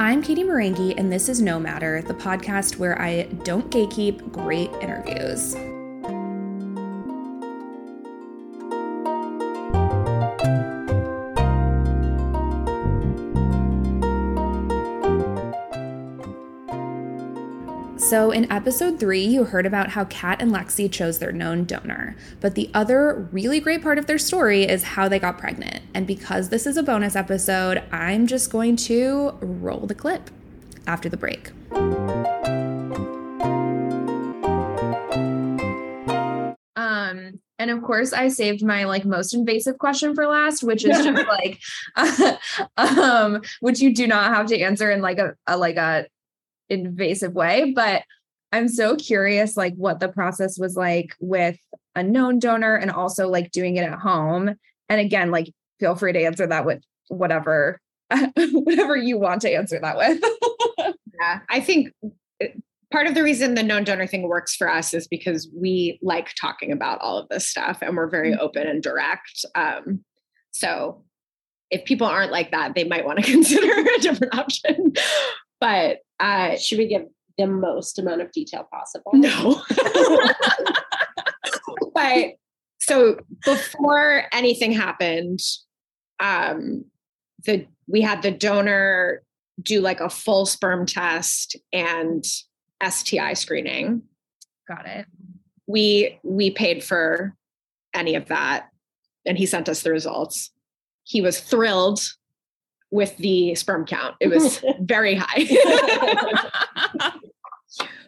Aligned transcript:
I'm 0.00 0.22
Katie 0.22 0.44
Marenghi, 0.44 0.94
and 0.96 1.10
this 1.10 1.28
is 1.28 1.42
No 1.42 1.58
Matter, 1.58 2.02
the 2.02 2.14
podcast 2.14 2.76
where 2.76 3.02
I 3.02 3.24
don't 3.42 3.68
gatekeep 3.68 4.30
great 4.30 4.70
interviews. 4.80 5.56
So, 18.08 18.30
in 18.30 18.50
episode 18.50 18.98
three, 18.98 19.22
you 19.22 19.44
heard 19.44 19.66
about 19.66 19.90
how 19.90 20.06
Kat 20.06 20.40
and 20.40 20.50
Lexi 20.50 20.90
chose 20.90 21.18
their 21.18 21.30
known 21.30 21.64
donor. 21.66 22.16
But 22.40 22.54
the 22.54 22.70
other 22.72 23.28
really 23.32 23.60
great 23.60 23.82
part 23.82 23.98
of 23.98 24.06
their 24.06 24.16
story 24.16 24.62
is 24.62 24.82
how 24.82 25.10
they 25.10 25.18
got 25.18 25.36
pregnant. 25.36 25.82
And 25.92 26.06
because 26.06 26.48
this 26.48 26.64
is 26.64 26.78
a 26.78 26.82
bonus 26.82 27.14
episode, 27.14 27.82
I'm 27.92 28.26
just 28.26 28.50
going 28.50 28.76
to 28.76 29.32
roll 29.42 29.80
the 29.80 29.94
clip 29.94 30.30
after 30.86 31.10
the 31.10 31.18
break. 31.18 31.50
Um, 36.76 37.40
and 37.58 37.70
of 37.70 37.82
course, 37.82 38.14
I 38.14 38.28
saved 38.28 38.64
my 38.64 38.84
like 38.84 39.04
most 39.04 39.34
invasive 39.34 39.76
question 39.76 40.14
for 40.14 40.26
last, 40.26 40.62
which 40.62 40.86
is 40.86 41.04
just 41.04 41.28
like, 41.28 42.40
um, 42.78 43.42
which 43.60 43.80
you 43.80 43.94
do 43.94 44.06
not 44.06 44.34
have 44.34 44.46
to 44.46 44.58
answer 44.58 44.90
in 44.90 45.02
like 45.02 45.18
a, 45.18 45.34
a 45.46 45.58
like 45.58 45.76
a 45.76 46.06
invasive 46.70 47.34
way, 47.34 47.72
but 47.74 48.02
I'm 48.52 48.68
so 48.68 48.96
curious 48.96 49.56
like 49.56 49.74
what 49.74 50.00
the 50.00 50.08
process 50.08 50.58
was 50.58 50.76
like 50.76 51.14
with 51.20 51.58
a 51.94 52.02
known 52.02 52.38
donor 52.38 52.76
and 52.76 52.90
also 52.90 53.28
like 53.28 53.50
doing 53.50 53.76
it 53.76 53.84
at 53.84 53.98
home. 53.98 54.54
And 54.88 55.00
again, 55.00 55.30
like 55.30 55.52
feel 55.78 55.94
free 55.94 56.12
to 56.12 56.24
answer 56.24 56.46
that 56.46 56.64
with 56.64 56.82
whatever 57.08 57.80
whatever 58.36 58.96
you 58.96 59.18
want 59.18 59.42
to 59.42 59.52
answer 59.52 59.78
that 59.80 59.96
with. 59.96 60.22
yeah, 61.20 61.40
I 61.50 61.60
think 61.60 61.92
uh, 62.42 62.46
part 62.90 63.06
of 63.06 63.14
the 63.14 63.22
reason 63.22 63.54
the 63.54 63.62
known 63.62 63.84
donor 63.84 64.06
thing 64.06 64.22
works 64.22 64.56
for 64.56 64.70
us 64.70 64.94
is 64.94 65.06
because 65.06 65.48
we 65.54 65.98
like 66.02 66.34
talking 66.40 66.72
about 66.72 67.00
all 67.00 67.18
of 67.18 67.28
this 67.28 67.46
stuff 67.46 67.78
and 67.82 67.96
we're 67.96 68.08
very 68.08 68.32
mm-hmm. 68.32 68.40
open 68.40 68.66
and 68.66 68.82
direct. 68.82 69.44
Um, 69.54 70.04
so 70.52 71.04
if 71.70 71.84
people 71.84 72.06
aren't 72.06 72.32
like 72.32 72.50
that, 72.52 72.74
they 72.74 72.84
might 72.84 73.04
want 73.04 73.18
to 73.18 73.24
consider 73.30 73.72
a 73.72 73.98
different 74.00 74.34
option. 74.34 74.94
But 75.60 75.98
uh, 76.20 76.56
should 76.56 76.78
we 76.78 76.86
give 76.86 77.02
the 77.36 77.46
most 77.46 77.98
amount 77.98 78.22
of 78.22 78.32
detail 78.32 78.66
possible? 78.70 79.12
No. 79.14 79.62
but 81.94 82.34
so 82.80 83.18
before 83.44 84.24
anything 84.32 84.72
happened, 84.72 85.40
um, 86.20 86.84
the 87.44 87.66
we 87.86 88.00
had 88.00 88.22
the 88.22 88.30
donor 88.30 89.22
do 89.60 89.80
like 89.80 90.00
a 90.00 90.10
full 90.10 90.46
sperm 90.46 90.86
test 90.86 91.56
and 91.72 92.24
STI 92.86 93.34
screening. 93.34 94.02
Got 94.68 94.86
it. 94.86 95.06
We 95.66 96.18
we 96.22 96.50
paid 96.50 96.84
for 96.84 97.34
any 97.94 98.14
of 98.14 98.26
that 98.26 98.68
and 99.26 99.38
he 99.38 99.46
sent 99.46 99.68
us 99.68 99.82
the 99.82 99.90
results. 99.90 100.50
He 101.04 101.20
was 101.20 101.40
thrilled 101.40 102.00
with 102.90 103.16
the 103.18 103.54
sperm 103.54 103.84
count. 103.84 104.16
It 104.20 104.28
was 104.28 104.62
very 104.80 105.14
high. 105.14 105.46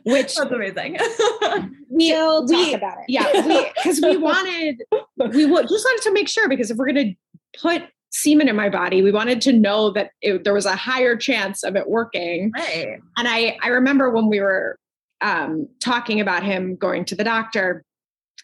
Which 0.05 0.35
that's 0.35 0.51
amazing. 0.51 0.97
we 1.91 2.11
will 2.13 2.47
talk 2.47 2.73
about 2.73 2.99
it. 3.01 3.05
Yeah, 3.09 3.31
because 3.75 4.01
we, 4.01 4.13
we, 4.13 4.17
wanted 4.17 4.81
we 5.19 5.47
just 5.47 5.85
wanted 5.85 6.03
to 6.05 6.13
make 6.13 6.27
sure 6.27 6.49
because 6.49 6.71
if 6.71 6.79
we're 6.79 6.91
going 6.91 7.15
to 7.15 7.61
put 7.61 7.83
semen 8.11 8.49
in 8.49 8.57
my 8.57 8.71
body, 8.71 9.03
we 9.03 9.13
wanted 9.13 9.43
to 9.43 9.53
know 9.53 9.91
that 9.91 10.13
it, 10.23 10.43
there 10.43 10.55
was 10.55 10.65
a 10.65 10.75
higher 10.75 11.17
chance 11.17 11.63
of 11.63 11.77
it 11.77 11.87
working. 11.87 12.51
Right. 12.57 12.99
And 13.19 13.29
I 13.29 13.59
I 13.63 13.69
remember 13.69 14.11
when 14.11 14.29
we 14.29 14.41
were 14.41 14.79
um, 15.21 15.69
talking 15.81 16.19
about 16.19 16.45
him 16.45 16.77
going 16.77 17.05
to 17.05 17.15
the 17.15 17.25
doctor, 17.25 17.85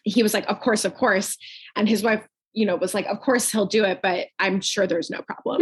he 0.03 0.21
was 0.21 0.35
like, 0.35 0.45
"Of 0.47 0.59
course, 0.59 0.85
of 0.85 0.93
course," 0.93 1.39
and 1.75 1.89
his 1.89 2.03
wife 2.03 2.21
you 2.57 2.65
know, 2.65 2.75
was 2.75 2.95
like, 2.95 3.05
of 3.05 3.19
course 3.19 3.51
he'll 3.51 3.67
do 3.67 3.85
it, 3.85 3.99
but 4.01 4.29
I'm 4.39 4.61
sure 4.61 4.87
there's 4.87 5.11
no 5.11 5.21
problem. 5.21 5.61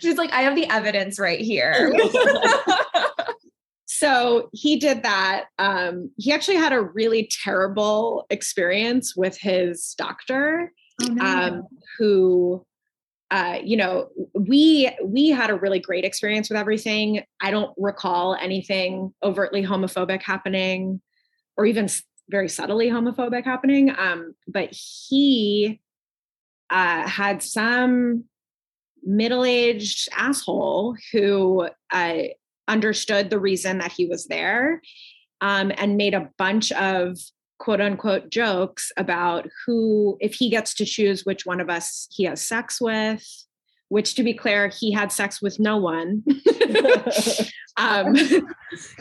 She's 0.00 0.16
like, 0.16 0.32
I 0.32 0.42
have 0.42 0.54
the 0.54 0.70
evidence 0.70 1.18
right 1.18 1.40
here. 1.40 1.92
so 3.86 4.48
he 4.52 4.76
did 4.76 5.02
that. 5.02 5.46
Um, 5.58 6.10
he 6.16 6.32
actually 6.32 6.56
had 6.56 6.72
a 6.72 6.80
really 6.80 7.30
terrible 7.42 8.26
experience 8.30 9.16
with 9.16 9.38
his 9.38 9.94
doctor, 9.96 10.72
oh, 11.02 11.06
no. 11.06 11.24
um, 11.24 11.62
who 11.98 12.64
uh, 13.30 13.58
you 13.62 13.76
know, 13.76 14.08
we 14.32 14.90
we 15.04 15.28
had 15.28 15.50
a 15.50 15.54
really 15.54 15.80
great 15.80 16.04
experience 16.04 16.48
with 16.48 16.58
everything. 16.58 17.22
I 17.42 17.50
don't 17.50 17.74
recall 17.76 18.34
anything 18.34 19.12
overtly 19.22 19.62
homophobic 19.62 20.22
happening, 20.22 21.02
or 21.56 21.66
even 21.66 21.88
very 22.30 22.48
subtly 22.48 22.88
homophobic 22.88 23.44
happening. 23.44 23.94
Um, 23.98 24.34
but 24.46 24.70
he 24.72 25.80
uh, 26.70 27.06
had 27.06 27.42
some 27.42 28.24
middle-aged 29.02 30.08
asshole 30.16 30.96
who 31.12 31.68
uh, 31.92 32.22
understood 32.66 33.30
the 33.30 33.40
reason 33.40 33.78
that 33.78 33.92
he 33.92 34.06
was 34.06 34.26
there 34.26 34.82
um, 35.40 35.72
and 35.76 35.96
made 35.96 36.14
a 36.14 36.30
bunch 36.38 36.72
of 36.72 37.18
quote 37.58 37.80
unquote 37.80 38.30
jokes 38.30 38.92
about 38.96 39.48
who 39.66 40.16
if 40.20 40.34
he 40.34 40.48
gets 40.48 40.74
to 40.74 40.84
choose 40.84 41.24
which 41.24 41.44
one 41.44 41.60
of 41.60 41.68
us 41.68 42.06
he 42.10 42.24
has 42.24 42.44
sex 42.44 42.80
with 42.80 43.24
which 43.88 44.14
to 44.14 44.22
be 44.22 44.34
clear 44.34 44.68
he 44.68 44.92
had 44.92 45.10
sex 45.10 45.42
with 45.42 45.58
no 45.58 45.76
one 45.76 46.22
um, 47.76 48.14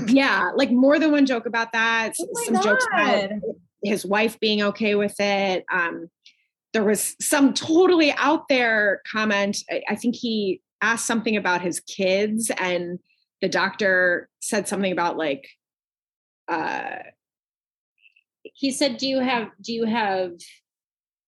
yeah 0.08 0.52
like 0.56 0.72
more 0.72 0.98
than 0.98 1.12
one 1.12 1.26
joke 1.26 1.46
about 1.46 1.72
that 1.72 2.14
oh 2.20 2.28
some 2.46 2.56
God. 2.56 2.64
jokes 2.64 2.88
about 2.92 3.30
his 3.84 4.06
wife 4.06 4.40
being 4.40 4.64
okay 4.64 4.96
with 4.96 5.16
it 5.20 5.64
um, 5.72 6.10
there 6.78 6.84
was 6.84 7.16
some 7.20 7.56
totally 7.56 8.12
out 8.20 8.48
there 8.50 9.02
comment. 9.12 9.58
I, 9.68 9.82
I 9.90 9.96
think 9.96 10.14
he 10.14 10.62
asked 10.80 11.08
something 11.08 11.36
about 11.36 11.64
his 11.64 11.80
kids 11.80 12.52
and 12.56 13.00
the 13.42 13.50
doctor 13.50 14.30
said 14.42 14.68
something 14.68 14.92
about 14.92 15.18
like 15.18 15.50
uh 16.48 16.98
he 18.44 18.72
said 18.72 18.98
do 18.98 19.08
you 19.08 19.22
have 19.22 19.48
do 19.60 19.74
you 19.74 19.86
have 19.86 20.34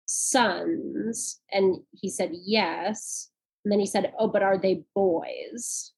sons? 0.06 1.42
And 1.52 1.78
he 1.94 2.10
said 2.10 2.30
yes. 2.32 3.32
And 3.66 3.72
then 3.72 3.80
he 3.80 3.88
said, 3.88 4.14
"Oh, 4.20 4.28
but 4.28 4.44
are 4.44 4.60
they 4.60 4.84
boys?" 4.94 5.94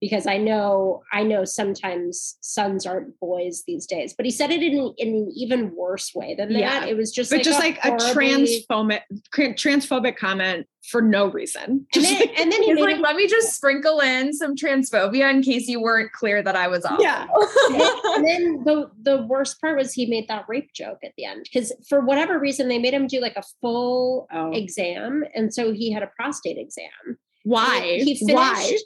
Because 0.00 0.26
I 0.26 0.36
know, 0.36 1.02
I 1.12 1.22
know 1.22 1.44
sometimes 1.44 2.36
sons 2.40 2.84
aren't 2.84 3.18
boys 3.18 3.64
these 3.66 3.86
days. 3.86 4.14
But 4.14 4.26
he 4.26 4.30
said 4.30 4.50
it 4.50 4.62
in, 4.62 4.94
in 4.98 5.08
an 5.08 5.32
even 5.34 5.74
worse 5.74 6.14
way 6.14 6.34
than 6.34 6.50
yeah. 6.50 6.80
that. 6.80 6.88
It 6.88 6.96
was 6.96 7.10
just, 7.10 7.30
but 7.30 7.38
like 7.38 7.44
just 7.44 7.58
a 7.58 7.62
like 7.62 7.78
a 7.84 7.90
transphobic, 8.12 9.00
transphobic 9.32 10.16
comment 10.16 10.66
for 10.90 11.02
no 11.02 11.26
reason. 11.26 11.86
And 11.94 12.04
then, 12.04 12.22
and 12.38 12.52
then 12.52 12.62
he's 12.62 12.78
like, 12.78 12.98
"Let 13.00 13.16
me 13.16 13.26
just 13.26 13.54
sprinkle 13.54 14.00
in 14.00 14.32
some 14.32 14.54
transphobia 14.54 15.30
in 15.30 15.42
case 15.42 15.66
you 15.68 15.80
weren't 15.80 16.12
clear 16.12 16.42
that 16.42 16.54
I 16.56 16.68
was 16.68 16.84
off." 16.84 17.00
Yeah. 17.00 17.26
and 17.70 18.26
then 18.26 18.64
the 18.64 18.90
the 19.02 19.22
worst 19.22 19.60
part 19.60 19.76
was 19.76 19.92
he 19.92 20.06
made 20.06 20.28
that 20.28 20.44
rape 20.48 20.72
joke 20.72 20.98
at 21.04 21.12
the 21.16 21.24
end 21.24 21.42
because 21.44 21.72
for 21.88 22.00
whatever 22.00 22.38
reason 22.38 22.68
they 22.68 22.78
made 22.78 22.94
him 22.94 23.06
do 23.06 23.20
like 23.20 23.36
a 23.36 23.42
full 23.60 24.26
oh. 24.32 24.52
exam, 24.52 25.24
and 25.34 25.52
so 25.52 25.72
he 25.72 25.90
had 25.90 26.02
a 26.02 26.10
prostate 26.16 26.58
exam. 26.58 27.18
Why? 27.44 28.00
he 28.02 28.16
finished, 28.16 28.34
Why? 28.34 28.76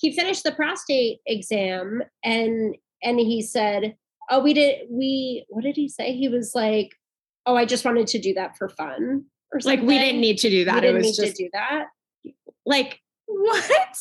He 0.00 0.12
finished 0.12 0.44
the 0.44 0.52
prostate 0.52 1.18
exam, 1.26 2.02
and 2.24 2.74
and 3.02 3.20
he 3.20 3.42
said, 3.42 3.96
"Oh, 4.30 4.40
we 4.40 4.54
did 4.54 4.86
we. 4.90 5.44
What 5.48 5.62
did 5.62 5.76
he 5.76 5.88
say? 5.88 6.14
He 6.14 6.28
was 6.28 6.52
like." 6.54 6.90
Oh, 7.46 7.56
I 7.56 7.64
just 7.64 7.86
wanted 7.86 8.06
to 8.08 8.18
do 8.18 8.34
that 8.34 8.56
for 8.58 8.68
fun 8.68 9.24
or 9.52 9.60
something. 9.60 9.80
Like 9.80 9.88
we 9.88 9.98
didn't 9.98 10.20
need 10.20 10.36
to 10.38 10.50
do 10.50 10.66
that. 10.66 10.74
we 10.74 10.80
didn't 10.82 10.96
it 10.96 11.06
was 11.06 11.16
just 11.16 11.36
do 11.36 11.48
that. 11.54 11.86
Like 12.66 13.00
what? 13.26 13.96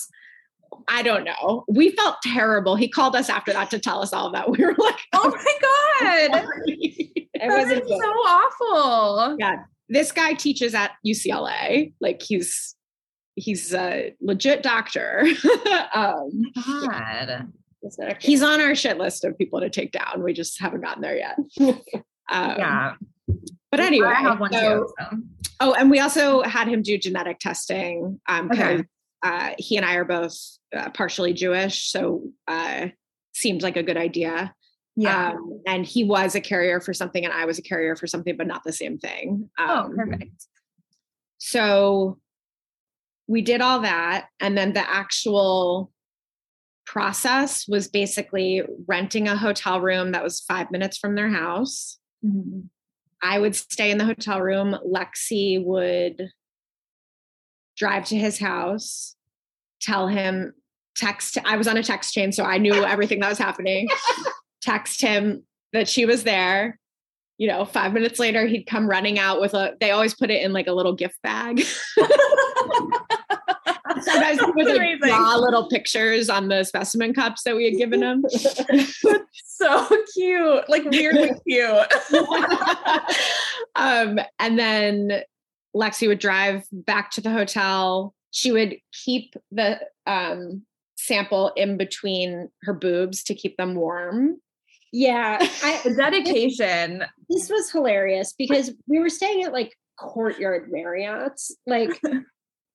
I 0.87 1.01
don't 1.03 1.23
know. 1.23 1.65
We 1.67 1.91
felt 1.91 2.15
terrible. 2.23 2.75
He 2.75 2.89
called 2.89 3.15
us 3.15 3.29
after 3.29 3.53
that 3.53 3.69
to 3.71 3.79
tell 3.79 4.01
us 4.01 4.13
all 4.13 4.31
that. 4.31 4.49
We 4.49 4.63
were 4.63 4.75
like, 4.77 4.99
"Oh 5.13 5.29
my 5.29 6.29
god, 6.31 6.45
it 6.67 7.47
was 7.47 8.01
so 8.01 8.09
awful." 8.09 9.37
Yeah, 9.39 9.57
this 9.87 10.11
guy 10.11 10.33
teaches 10.33 10.73
at 10.73 10.91
UCLA. 11.05 11.93
Like 12.01 12.21
he's 12.21 12.75
he's 13.39 13.73
a 13.73 14.13
legit 14.21 14.63
doctor. 14.63 15.25
um, 15.93 16.43
God. 16.55 17.47
He's 18.19 18.43
on 18.43 18.59
our 18.59 18.75
shit 18.75 18.97
list 18.97 19.23
of 19.23 19.37
people 19.37 19.61
to 19.61 19.69
take 19.69 19.91
down. 19.91 20.21
We 20.21 20.33
just 20.33 20.59
haven't 20.59 20.81
gotten 20.81 21.01
there 21.01 21.17
yet. 21.17 21.37
Um, 22.31 22.55
yeah. 22.59 22.93
But 23.71 23.79
anyway, 23.79 24.09
I 24.09 24.21
have 24.21 24.39
one 24.39 24.53
so, 24.53 24.59
too, 24.59 24.93
so. 24.99 25.17
oh, 25.61 25.73
and 25.73 25.89
we 25.89 25.99
also 25.99 26.43
had 26.43 26.67
him 26.67 26.83
do 26.83 26.95
genetic 26.95 27.39
testing 27.39 28.19
because 28.27 28.49
um, 28.51 28.51
okay. 28.51 28.83
uh, 29.23 29.49
he 29.57 29.77
and 29.77 29.85
I 29.85 29.95
are 29.95 30.05
both 30.05 30.37
uh, 30.71 30.91
partially 30.91 31.33
Jewish, 31.33 31.89
so 31.89 32.21
uh, 32.47 32.89
seemed 33.33 33.63
like 33.63 33.77
a 33.77 33.81
good 33.83 33.97
idea. 33.97 34.53
Yeah, 34.95 35.29
um, 35.29 35.61
and 35.65 35.87
he 35.87 36.03
was 36.03 36.35
a 36.35 36.41
carrier 36.41 36.79
for 36.81 36.93
something, 36.93 37.25
and 37.25 37.33
I 37.33 37.45
was 37.45 37.57
a 37.57 37.63
carrier 37.63 37.95
for 37.95 38.05
something, 38.05 38.37
but 38.37 38.45
not 38.45 38.63
the 38.63 38.73
same 38.73 38.99
thing. 38.99 39.49
Oh, 39.57 39.77
um, 39.77 39.91
oh, 39.91 39.95
perfect. 39.95 40.45
So 41.39 42.19
we 43.29 43.43
did 43.43 43.61
all 43.61 43.81
that. 43.81 44.27
And 44.39 44.57
then 44.57 44.73
the 44.73 44.89
actual 44.89 45.91
process 46.87 47.67
was 47.67 47.87
basically 47.87 48.63
renting 48.87 49.27
a 49.27 49.37
hotel 49.37 49.79
room 49.79 50.11
that 50.11 50.23
was 50.23 50.39
five 50.39 50.71
minutes 50.71 50.97
from 50.97 51.13
their 51.13 51.29
house. 51.29 51.99
Mm-hmm. 52.25 52.61
I 53.21 53.37
would 53.37 53.55
stay 53.55 53.91
in 53.91 53.99
the 53.99 54.05
hotel 54.05 54.41
room. 54.41 54.75
Lexi 54.83 55.63
would 55.63 56.31
drive 57.77 58.05
to 58.05 58.17
his 58.17 58.39
house, 58.39 59.15
tell 59.79 60.07
him, 60.07 60.53
text. 60.95 61.37
I 61.45 61.55
was 61.55 61.67
on 61.67 61.77
a 61.77 61.83
text 61.83 62.13
chain, 62.15 62.31
so 62.31 62.43
I 62.43 62.57
knew 62.57 62.73
everything 62.83 63.19
that 63.19 63.29
was 63.29 63.37
happening. 63.37 63.87
text 64.63 65.01
him 65.01 65.43
that 65.71 65.87
she 65.87 66.07
was 66.07 66.23
there. 66.23 66.79
You 67.37 67.47
know, 67.47 67.63
five 67.63 67.93
minutes 67.93 68.17
later, 68.17 68.47
he'd 68.47 68.63
come 68.63 68.89
running 68.89 69.19
out 69.19 69.39
with 69.39 69.53
a, 69.53 69.75
they 69.79 69.91
always 69.91 70.15
put 70.15 70.31
it 70.31 70.41
in 70.41 70.51
like 70.51 70.67
a 70.67 70.73
little 70.73 70.93
gift 70.93 71.21
bag. 71.21 71.63
Sometimes 74.01 74.39
like, 74.55 74.99
draw 74.99 75.35
little 75.35 75.67
pictures 75.69 76.29
on 76.29 76.47
the 76.47 76.63
specimen 76.63 77.13
cups 77.13 77.43
that 77.43 77.55
we 77.55 77.65
had 77.65 77.75
given 77.75 78.01
him. 78.01 78.25
so 79.43 80.03
cute, 80.13 80.69
like 80.69 80.85
weirdly 80.85 81.31
cute. 81.47 81.93
um, 83.75 84.19
and 84.39 84.59
then 84.59 85.21
Lexi 85.75 86.07
would 86.07 86.19
drive 86.19 86.65
back 86.71 87.11
to 87.11 87.21
the 87.21 87.31
hotel. 87.31 88.13
She 88.31 88.51
would 88.51 88.77
keep 88.91 89.35
the 89.51 89.79
um, 90.05 90.63
sample 90.97 91.51
in 91.55 91.77
between 91.77 92.49
her 92.63 92.73
boobs 92.73 93.23
to 93.23 93.35
keep 93.35 93.57
them 93.57 93.75
warm. 93.75 94.37
Yeah, 94.91 95.37
I, 95.41 95.81
dedication. 95.95 97.03
This 97.29 97.49
was 97.49 97.71
hilarious 97.71 98.33
because 98.33 98.71
we 98.87 98.97
were 98.99 99.09
staying 99.09 99.43
at 99.43 99.53
like 99.53 99.75
Courtyard 99.99 100.71
Marriott's, 100.71 101.55
like 101.67 102.01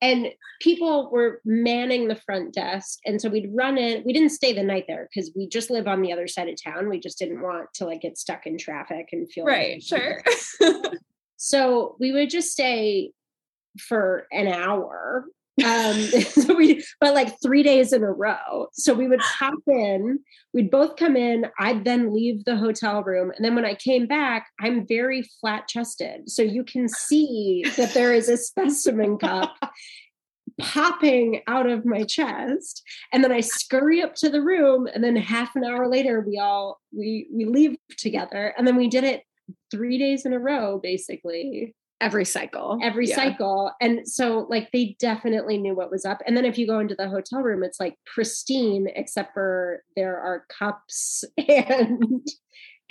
and 0.04 0.28
people 0.60 1.10
were 1.10 1.40
manning 1.46 2.08
the 2.08 2.14
front 2.14 2.52
desk. 2.52 2.98
And 3.06 3.20
so 3.20 3.30
we'd 3.30 3.50
run 3.54 3.78
in 3.78 4.02
we 4.04 4.12
didn't 4.12 4.30
stay 4.30 4.52
the 4.52 4.62
night 4.62 4.84
there 4.86 5.08
because 5.08 5.32
we 5.34 5.48
just 5.48 5.70
live 5.70 5.88
on 5.88 6.02
the 6.02 6.12
other 6.12 6.28
side 6.28 6.48
of 6.48 6.62
town. 6.62 6.90
We 6.90 7.00
just 7.00 7.18
didn't 7.18 7.40
want 7.40 7.72
to 7.76 7.86
like 7.86 8.02
get 8.02 8.18
stuck 8.18 8.46
in 8.46 8.58
traffic 8.58 9.08
and 9.12 9.30
feel 9.32 9.46
right 9.46 9.82
like 9.82 9.82
sure. 9.82 10.22
so 11.38 11.96
we 11.98 12.12
would 12.12 12.28
just 12.28 12.52
stay 12.52 13.12
for 13.78 14.26
an 14.30 14.46
hour 14.46 15.24
um 15.64 15.94
so 16.30 16.54
we 16.54 16.84
but 17.00 17.14
like 17.14 17.34
three 17.42 17.62
days 17.62 17.92
in 17.92 18.02
a 18.02 18.10
row. 18.10 18.68
So 18.72 18.94
we 18.94 19.08
would 19.08 19.20
pop 19.20 19.54
in 19.66 20.18
we'd 20.52 20.70
both 20.70 20.96
come 20.96 21.16
in 21.16 21.46
i'd 21.58 21.84
then 21.84 22.14
leave 22.14 22.44
the 22.44 22.56
hotel 22.56 23.02
room 23.02 23.32
and 23.34 23.44
then 23.44 23.54
when 23.54 23.64
i 23.64 23.74
came 23.74 24.06
back 24.06 24.48
i'm 24.60 24.86
very 24.86 25.22
flat 25.40 25.66
chested 25.66 26.30
so 26.30 26.42
you 26.42 26.62
can 26.62 26.88
see 26.88 27.64
that 27.76 27.92
there 27.92 28.14
is 28.14 28.28
a 28.28 28.36
specimen 28.36 29.18
cup 29.18 29.52
popping 30.60 31.40
out 31.48 31.68
of 31.68 31.84
my 31.84 32.04
chest 32.04 32.82
and 33.12 33.24
then 33.24 33.32
i 33.32 33.40
scurry 33.40 34.00
up 34.02 34.14
to 34.14 34.30
the 34.30 34.40
room 34.40 34.88
and 34.94 35.02
then 35.02 35.16
half 35.16 35.56
an 35.56 35.64
hour 35.64 35.88
later 35.88 36.20
we 36.20 36.38
all 36.38 36.80
we 36.96 37.26
we 37.32 37.44
leave 37.44 37.76
together. 37.96 38.54
And 38.56 38.66
then 38.66 38.76
we 38.76 38.88
did 38.88 39.04
it 39.04 39.22
three 39.70 39.98
days 39.98 40.24
in 40.24 40.32
a 40.32 40.38
row 40.38 40.78
basically 40.82 41.74
every 42.04 42.24
cycle 42.24 42.78
every 42.82 43.08
yeah. 43.08 43.16
cycle 43.16 43.72
and 43.80 44.06
so 44.06 44.46
like 44.50 44.70
they 44.72 44.94
definitely 44.98 45.56
knew 45.56 45.74
what 45.74 45.90
was 45.90 46.04
up 46.04 46.20
and 46.26 46.36
then 46.36 46.44
if 46.44 46.58
you 46.58 46.66
go 46.66 46.78
into 46.78 46.94
the 46.94 47.08
hotel 47.08 47.40
room 47.40 47.62
it's 47.64 47.80
like 47.80 47.96
pristine 48.04 48.86
except 48.94 49.32
for 49.32 49.82
there 49.96 50.18
are 50.20 50.44
cups 50.50 51.24
and 51.48 52.26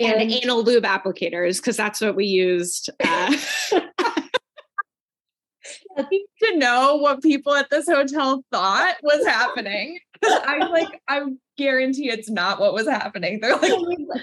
and, 0.00 0.20
and 0.20 0.32
anal 0.32 0.64
lube 0.64 0.82
applicators 0.82 1.58
because 1.58 1.76
that's 1.76 2.00
what 2.00 2.16
we 2.16 2.26
used 2.26 2.90
uh, 3.04 3.36
I 5.96 6.02
think 6.08 6.28
to 6.42 6.56
know 6.56 6.96
what 6.96 7.22
people 7.22 7.54
at 7.54 7.70
this 7.70 7.86
hotel 7.86 8.44
thought 8.50 8.96
was 9.02 9.24
happening. 9.26 9.98
I'm 10.26 10.70
like 10.70 11.00
I 11.08 11.22
guarantee 11.56 12.10
it's 12.10 12.30
not 12.30 12.60
what 12.60 12.74
was 12.74 12.88
happening. 12.88 13.40
They're 13.40 13.56
like 13.56 13.72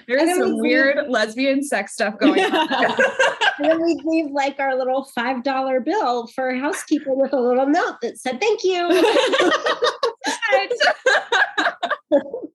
there's 0.08 0.38
some 0.38 0.60
weird 0.60 0.98
leave, 0.98 1.10
lesbian 1.10 1.64
sex 1.64 1.94
stuff 1.94 2.18
going 2.18 2.44
on. 2.44 2.68
and 3.60 3.70
then 3.70 3.82
we 3.82 4.00
leave 4.04 4.32
like 4.32 4.60
our 4.60 4.78
little 4.78 5.06
five 5.16 5.44
dollar 5.44 5.80
bill 5.80 6.28
for 6.28 6.50
a 6.50 6.60
housekeeper 6.60 7.14
with 7.14 7.34
a 7.34 7.40
little 7.40 7.68
note 7.68 7.98
that 8.02 8.18
said 8.18 8.40
thank 8.40 8.64
you. 8.64 8.88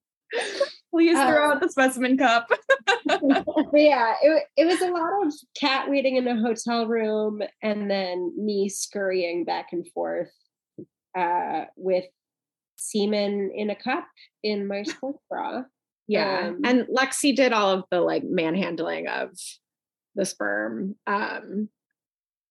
Please 0.90 1.18
throw 1.18 1.52
out 1.52 1.60
the 1.60 1.68
specimen 1.68 2.16
cup. 2.16 2.48
yeah, 3.74 4.14
it, 4.22 4.44
it 4.56 4.64
was 4.64 4.80
a 4.80 4.90
lot 4.90 5.26
of 5.26 5.34
Kat 5.58 5.90
waiting 5.90 6.16
in 6.16 6.26
a 6.26 6.40
hotel 6.40 6.86
room 6.86 7.42
and 7.62 7.90
then 7.90 8.32
me 8.38 8.70
scurrying 8.70 9.44
back 9.44 9.66
and 9.72 9.86
forth 9.92 10.30
uh, 11.16 11.64
with 11.76 12.04
semen 12.76 13.50
in 13.54 13.70
a 13.70 13.76
cup 13.76 14.06
in 14.42 14.66
my 14.66 14.82
sports 14.84 15.22
bra. 15.28 15.62
Yeah. 16.08 16.48
Um, 16.48 16.60
and 16.64 16.86
Lexi 16.86 17.34
did 17.34 17.52
all 17.52 17.72
of 17.72 17.84
the 17.90 18.00
like 18.00 18.22
manhandling 18.24 19.08
of 19.08 19.30
the 20.14 20.24
sperm, 20.24 20.94
um, 21.06 21.68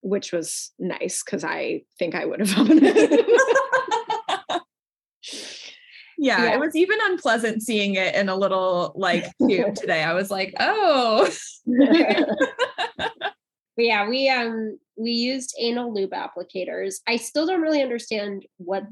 which 0.01 0.33
was 0.33 0.72
nice 0.77 1.24
because 1.24 1.44
I 1.44 1.83
think 1.98 2.16
I 2.16 2.25
would 2.25 2.39
have 2.42 2.50
vomited. 2.68 3.25
Yeah, 6.18 6.44
yeah, 6.44 6.54
it 6.54 6.60
was 6.60 6.75
even 6.75 6.98
unpleasant 7.01 7.62
seeing 7.62 7.95
it 7.95 8.16
in 8.16 8.30
a 8.30 8.36
little 8.36 8.94
like 8.95 9.25
tube 9.48 9.75
today. 9.80 10.04
I 10.04 10.13
was 10.13 10.31
like, 10.31 10.54
oh. 10.60 11.30
yeah, 13.77 14.07
we 14.07 14.30
um 14.30 14.80
we 14.98 15.12
used 15.12 15.56
anal 15.60 15.94
lube 15.94 16.12
applicators. 16.12 16.95
I 17.07 17.18
still 17.18 17.45
don't 17.45 17.62
really 17.62 17.81
understand 17.81 18.45
what 18.57 18.83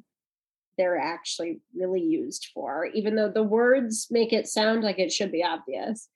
they're 0.77 0.97
actually 0.97 1.61
really 1.75 2.01
used 2.01 2.49
for, 2.53 2.85
even 2.87 3.15
though 3.15 3.29
the 3.29 3.43
words 3.43 4.07
make 4.09 4.33
it 4.33 4.47
sound 4.47 4.83
like 4.83 4.99
it 4.99 5.11
should 5.11 5.31
be 5.31 5.43
obvious. 5.43 6.09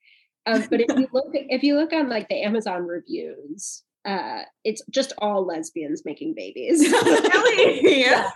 Um, 0.46 0.64
but 0.70 0.80
if 0.80 0.88
you 0.98 1.08
look 1.12 1.30
if 1.32 1.62
you 1.62 1.76
look 1.76 1.92
on 1.92 2.08
like 2.08 2.28
the 2.28 2.42
Amazon 2.42 2.86
reviews, 2.86 3.82
uh, 4.04 4.42
it's 4.64 4.82
just 4.90 5.12
all 5.18 5.44
lesbians 5.44 6.04
making 6.04 6.34
babies. 6.34 6.80
really? 6.92 8.00
yeah 8.00 8.30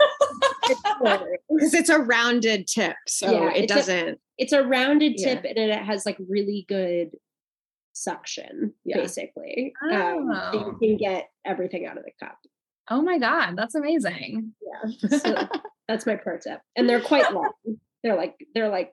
because 1.02 1.74
it's 1.74 1.88
a 1.88 1.98
rounded 1.98 2.66
tip, 2.66 2.96
so 3.06 3.30
yeah, 3.30 3.52
it 3.52 3.64
it's 3.64 3.74
doesn't. 3.74 4.08
A, 4.08 4.16
it's 4.38 4.52
a 4.52 4.62
rounded 4.62 5.14
yeah. 5.16 5.34
tip, 5.34 5.44
and 5.44 5.58
it 5.58 5.82
has 5.82 6.06
like 6.06 6.16
really 6.28 6.64
good 6.69 7.10
suction, 7.92 8.72
yeah. 8.84 8.98
basically. 8.98 9.72
Oh. 9.82 10.19
Um, 10.19 10.50
so 10.52 10.58
you 10.58 10.78
can 10.78 10.96
get 10.96 11.30
everything 11.44 11.86
out 11.86 11.98
of 11.98 12.04
the 12.04 12.12
cup. 12.20 12.38
Oh 12.90 13.02
my 13.02 13.19
god, 13.19 13.56
that's 13.56 13.74
amazing! 13.74 14.52
Yeah, 14.60 15.19
so 15.19 15.48
that's 15.88 16.06
my 16.06 16.17
pro 16.17 16.38
tip, 16.38 16.61
and 16.76 16.88
they're 16.88 17.00
quite 17.00 17.32
long. 17.34 17.52
They're 18.02 18.17
like 18.17 18.34
they're 18.55 18.69
like 18.69 18.93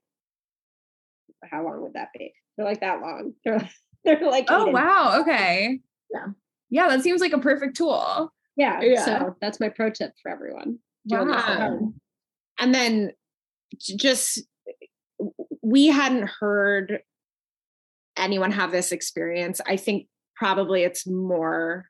how 1.50 1.64
long 1.64 1.82
would 1.82 1.94
that 1.94 2.10
be? 2.14 2.34
They're 2.58 2.66
like 2.66 2.82
that 2.82 3.02
long. 3.02 3.34
They're 3.46 3.70
they're 4.06 4.30
like 4.30 4.46
oh 4.50 4.68
wow, 4.68 5.20
okay, 5.22 5.80
yeah, 6.14 6.28
yeah, 6.70 6.90
that 6.90 7.02
seems 7.02 7.22
like 7.22 7.34
a 7.34 7.40
perfect 7.40 7.78
tool. 7.78 8.34
Yeah, 8.56 8.82
yeah. 8.82 9.06
So 9.06 9.36
that's 9.42 9.60
my 9.60 9.70
pro 9.70 9.90
tip 9.90 10.12
for 10.22 10.32
everyone. 10.32 10.80
Wow. 11.06 11.94
And 12.60 12.76
then 12.76 13.12
just 13.80 14.42
we 15.62 15.88
hadn't 15.88 16.30
heard 16.40 17.00
anyone 18.18 18.52
have 18.52 18.72
this 18.72 18.92
experience. 18.92 19.62
I 19.66 19.78
think 19.78 20.08
probably 20.36 20.84
it's 20.84 21.08
more 21.08 21.86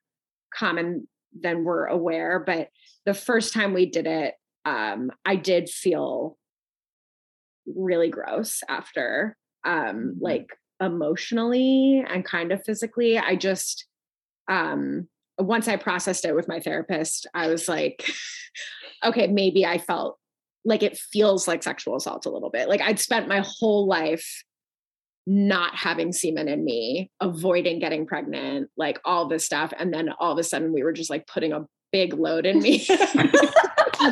common 0.55 1.07
than 1.39 1.63
we're 1.63 1.85
aware, 1.85 2.39
but 2.45 2.69
the 3.05 3.13
first 3.13 3.53
time 3.53 3.73
we 3.73 3.85
did 3.85 4.05
it, 4.05 4.35
um, 4.65 5.11
I 5.25 5.35
did 5.35 5.69
feel 5.69 6.37
really 7.65 8.09
gross 8.09 8.61
after, 8.67 9.35
um, 9.65 9.73
mm-hmm. 9.73 10.09
like 10.19 10.47
emotionally 10.81 12.03
and 12.07 12.25
kind 12.25 12.51
of 12.51 12.63
physically. 12.63 13.17
I 13.17 13.35
just, 13.35 13.85
um, 14.49 15.07
once 15.37 15.67
I 15.67 15.75
processed 15.75 16.25
it 16.25 16.35
with 16.35 16.47
my 16.47 16.59
therapist, 16.59 17.27
I 17.33 17.47
was 17.47 17.67
like, 17.67 18.09
okay, 19.03 19.27
maybe 19.27 19.65
I 19.65 19.77
felt 19.77 20.17
like 20.65 20.83
it 20.83 20.97
feels 20.97 21.47
like 21.47 21.63
sexual 21.63 21.95
assault 21.95 22.25
a 22.25 22.29
little 22.29 22.49
bit. 22.49 22.67
Like 22.67 22.81
I'd 22.81 22.99
spent 22.99 23.27
my 23.27 23.43
whole 23.45 23.87
life 23.87 24.43
not 25.25 25.75
having 25.75 26.11
semen 26.11 26.47
in 26.47 26.65
me, 26.65 27.11
avoiding 27.21 27.79
getting 27.79 28.05
pregnant, 28.05 28.69
like 28.77 28.99
all 29.05 29.27
this 29.27 29.45
stuff. 29.45 29.71
And 29.77 29.93
then 29.93 30.09
all 30.19 30.31
of 30.31 30.39
a 30.39 30.43
sudden 30.43 30.73
we 30.73 30.83
were 30.83 30.93
just 30.93 31.09
like 31.09 31.27
putting 31.27 31.53
a 31.53 31.65
big 31.91 32.13
load 32.13 32.45
in 32.45 32.59
me. 32.59 32.87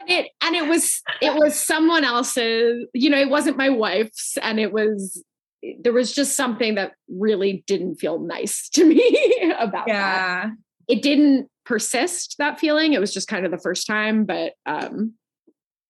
and 0.00 0.08
it 0.08 0.30
and 0.42 0.56
it 0.56 0.66
was 0.68 1.02
it 1.20 1.34
was 1.34 1.58
someone 1.58 2.04
else's, 2.04 2.86
you 2.94 3.10
know, 3.10 3.18
it 3.18 3.30
wasn't 3.30 3.56
my 3.56 3.68
wife's 3.68 4.36
and 4.42 4.58
it 4.58 4.72
was 4.72 5.22
there 5.80 5.92
was 5.92 6.14
just 6.14 6.36
something 6.36 6.76
that 6.76 6.92
really 7.08 7.62
didn't 7.66 7.96
feel 7.96 8.18
nice 8.18 8.68
to 8.70 8.84
me 8.84 9.52
about 9.58 9.88
yeah. 9.88 10.46
that. 10.46 10.52
It 10.88 11.02
didn't 11.02 11.48
persist 11.64 12.36
that 12.38 12.58
feeling. 12.58 12.94
It 12.94 13.00
was 13.00 13.12
just 13.12 13.28
kind 13.28 13.44
of 13.44 13.50
the 13.50 13.58
first 13.58 13.86
time, 13.86 14.24
but 14.24 14.54
um 14.66 15.14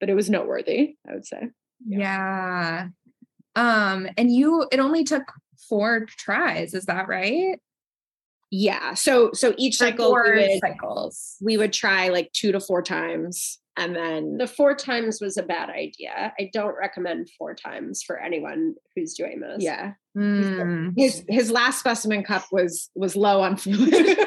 but 0.01 0.09
it 0.09 0.15
was 0.15 0.31
noteworthy, 0.31 0.97
I 1.09 1.15
would 1.15 1.27
say. 1.27 1.49
Yeah. 1.87 1.99
yeah. 1.99 2.89
Um 3.57 4.09
and 4.17 4.35
you 4.35 4.67
it 4.73 4.81
only 4.81 5.05
took 5.05 5.33
four 5.69 6.07
tries, 6.07 6.75
is 6.75 6.87
that 6.87 7.09
right? 7.09 7.61
Yeah. 8.51 8.95
So 8.95 9.31
so 9.33 9.55
each 9.57 9.77
cycle 9.77 10.13
we 10.13 10.33
would, 10.33 10.61
cycles. 10.61 11.37
we 11.41 11.57
would 11.57 11.73
try 11.73 12.09
like 12.09 12.33
two 12.33 12.53
to 12.53 12.61
four 12.61 12.83
times 12.83 13.59
and 13.77 13.95
then 13.97 14.37
The 14.37 14.47
four 14.47 14.75
times 14.75 15.21
was 15.21 15.37
a 15.39 15.43
bad 15.43 15.71
idea. 15.71 16.35
I 16.39 16.51
don't 16.53 16.77
recommend 16.77 17.31
four 17.39 17.55
times 17.55 18.03
for 18.03 18.19
anyone 18.19 18.75
who's 18.95 19.15
doing 19.15 19.41
this. 19.41 19.63
yeah. 19.63 19.93
Mm. 20.19 20.95
His 20.97 21.25
his 21.29 21.51
last 21.53 21.79
specimen 21.79 22.25
cup 22.25 22.45
was 22.51 22.91
was 22.97 23.15
low 23.15 23.41
on 23.43 23.57
fluid. 23.57 23.95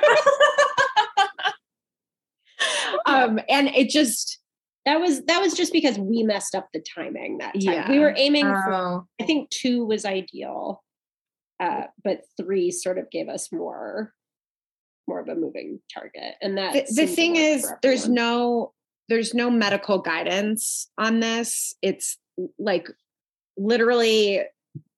um 3.05 3.39
and 3.49 3.67
it 3.67 3.89
just 3.89 4.39
That 4.85 5.01
was 5.01 5.23
that 5.25 5.41
was 5.41 5.53
just 5.53 5.73
because 5.73 5.99
we 5.99 6.23
messed 6.23 6.55
up 6.55 6.69
the 6.73 6.81
timing 6.95 7.39
that 7.39 7.53
time. 7.61 7.89
We 7.89 7.99
were 7.99 8.13
aiming 8.15 8.45
for 8.45 8.73
Oh, 8.73 9.07
I 9.21 9.25
think 9.25 9.49
two 9.49 9.85
was 9.85 10.05
ideal. 10.05 10.81
Uh, 11.59 11.83
but 12.03 12.21
three 12.37 12.71
sort 12.71 12.97
of 12.97 13.09
gave 13.11 13.29
us 13.29 13.51
more 13.51 14.13
more 15.07 15.19
of 15.19 15.27
a 15.27 15.35
moving 15.35 15.79
target. 15.93 16.35
And 16.41 16.57
that 16.57 16.73
the, 16.73 17.05
the 17.05 17.07
thing 17.07 17.35
is 17.35 17.71
there's 17.81 18.07
no 18.07 18.73
there's 19.09 19.33
no 19.33 19.49
medical 19.49 19.99
guidance 19.99 20.89
on 20.97 21.19
this. 21.19 21.75
It's 21.81 22.17
like 22.57 22.89
literally 23.57 24.43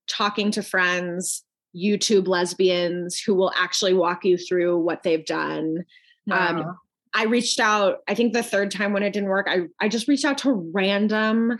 talking 0.08 0.50
to 0.52 0.62
friends 0.62 1.42
youtube 1.76 2.26
lesbians 2.26 3.20
who 3.20 3.34
will 3.34 3.52
actually 3.54 3.92
walk 3.92 4.24
you 4.24 4.38
through 4.38 4.78
what 4.78 5.02
they've 5.02 5.26
done. 5.26 5.84
Um, 6.30 6.78
i 7.16 7.24
reached 7.24 7.60
out 7.60 7.98
i 8.08 8.14
think 8.14 8.32
the 8.32 8.42
third 8.42 8.70
time 8.70 8.92
when 8.92 9.02
it 9.02 9.12
didn't 9.12 9.28
work 9.28 9.46
i 9.48 9.62
i 9.80 9.88
just 9.88 10.08
reached 10.08 10.24
out 10.24 10.38
to 10.38 10.52
random 10.74 11.56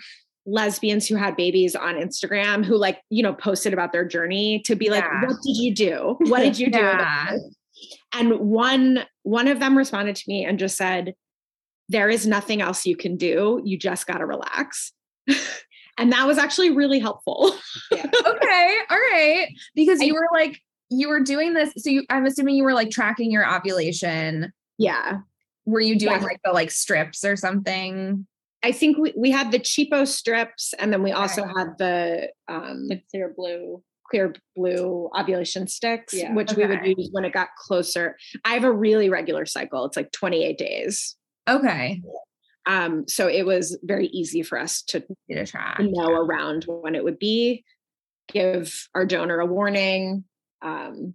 lesbians 0.47 1.07
who 1.09 1.17
had 1.17 1.37
babies 1.37 1.75
on 1.75 1.95
instagram 1.97 2.65
who 2.65 2.77
like 2.77 3.01
you 3.11 3.23
know 3.23 3.33
posted 3.35 3.73
about 3.73 3.93
their 3.93 4.05
journey 4.05 4.61
to 4.65 4.75
be 4.77 4.89
like 4.91 5.03
Yeah. 5.05 5.27
what 5.27 5.37
did 5.43 5.57
you 5.57 5.75
do 5.75 6.17
what 6.31 6.41
did 6.41 6.59
you 6.59 6.71
do 6.71 6.79
Yeah. 6.79 7.37
and 8.15 8.39
one 8.39 9.05
one 9.23 9.49
of 9.49 9.59
them 9.61 9.77
responded 9.77 10.15
to 10.17 10.25
me 10.29 10.45
and 10.45 10.59
just 10.59 10.77
said 10.77 11.15
there 11.89 12.09
is 12.09 12.27
nothing 12.27 12.61
else 12.63 12.87
you 12.87 12.97
can 12.97 13.17
do 13.17 13.61
you 13.65 13.77
just 13.79 14.07
got 14.07 14.19
to 14.19 14.27
relax 14.27 14.93
and 15.99 16.13
that 16.13 16.27
was 16.27 16.39
actually 16.39 16.71
really 16.71 16.99
helpful 17.01 17.53
okay, 17.93 18.79
all 18.91 18.97
right. 18.97 19.49
Because 19.75 20.01
I- 20.01 20.05
you 20.05 20.15
were 20.15 20.29
like 20.33 20.61
you 20.89 21.09
were 21.09 21.19
doing 21.19 21.53
this. 21.53 21.73
So 21.79 21.91
you, 21.91 22.05
I'm 22.11 22.27
assuming 22.27 22.55
you 22.55 22.63
were 22.63 22.73
like 22.73 22.91
tracking 22.91 23.29
your 23.33 23.45
ovulation. 23.45 24.53
yeah 24.79 25.19
Were 25.65 25.81
you 25.81 25.99
doing 25.99 26.21
Yeah. 26.21 26.25
like 26.25 26.41
the 26.45 26.53
like 26.53 26.71
strips 26.71 27.25
or 27.25 27.35
something? 27.35 28.25
I 28.63 28.73
think 28.73 28.99
we, 28.99 29.13
we 29.17 29.31
had 29.31 29.53
the 29.53 29.59
cheapo 29.61 30.07
strips 30.07 30.75
and 30.79 30.93
then 30.93 31.03
we 31.03 31.13
also 31.13 31.43
Okay. 31.43 31.53
had 31.57 31.69
the 31.79 32.29
um 32.49 32.89
the 32.89 33.01
Clearblue. 33.15 33.83
clear 34.11 34.35
blue 34.55 35.11
ovulation 35.19 35.67
sticks 35.69 36.15
Yeah. 36.15 36.33
which 36.35 36.53
we 36.55 36.65
would 36.67 36.85
use 36.85 37.09
when 37.13 37.25
it 37.25 37.33
got 37.33 37.49
closer 37.59 38.17
i 38.45 38.55
have 38.55 38.63
a 38.65 38.71
really 38.73 39.09
regular 39.09 39.45
cycle 39.47 39.85
it's 39.85 39.97
like 39.97 40.13
28 40.13 40.57
days 40.59 41.17
Okay. 41.49 42.01
um 42.67 43.07
so 43.09 43.29
it 43.29 43.45
was 43.47 43.79
very 43.83 44.07
easy 44.09 44.43
for 44.43 44.59
us 44.59 44.83
to 44.83 45.05
track. 45.45 45.81
know 45.81 46.11
around 46.13 46.65
when 46.69 46.95
it 46.95 47.03
would 47.05 47.19
be, 47.19 47.65
give 48.29 48.89
our 48.95 49.07
donor 49.07 49.39
a 49.41 49.47
warning. 49.47 50.25
Um, 50.63 51.15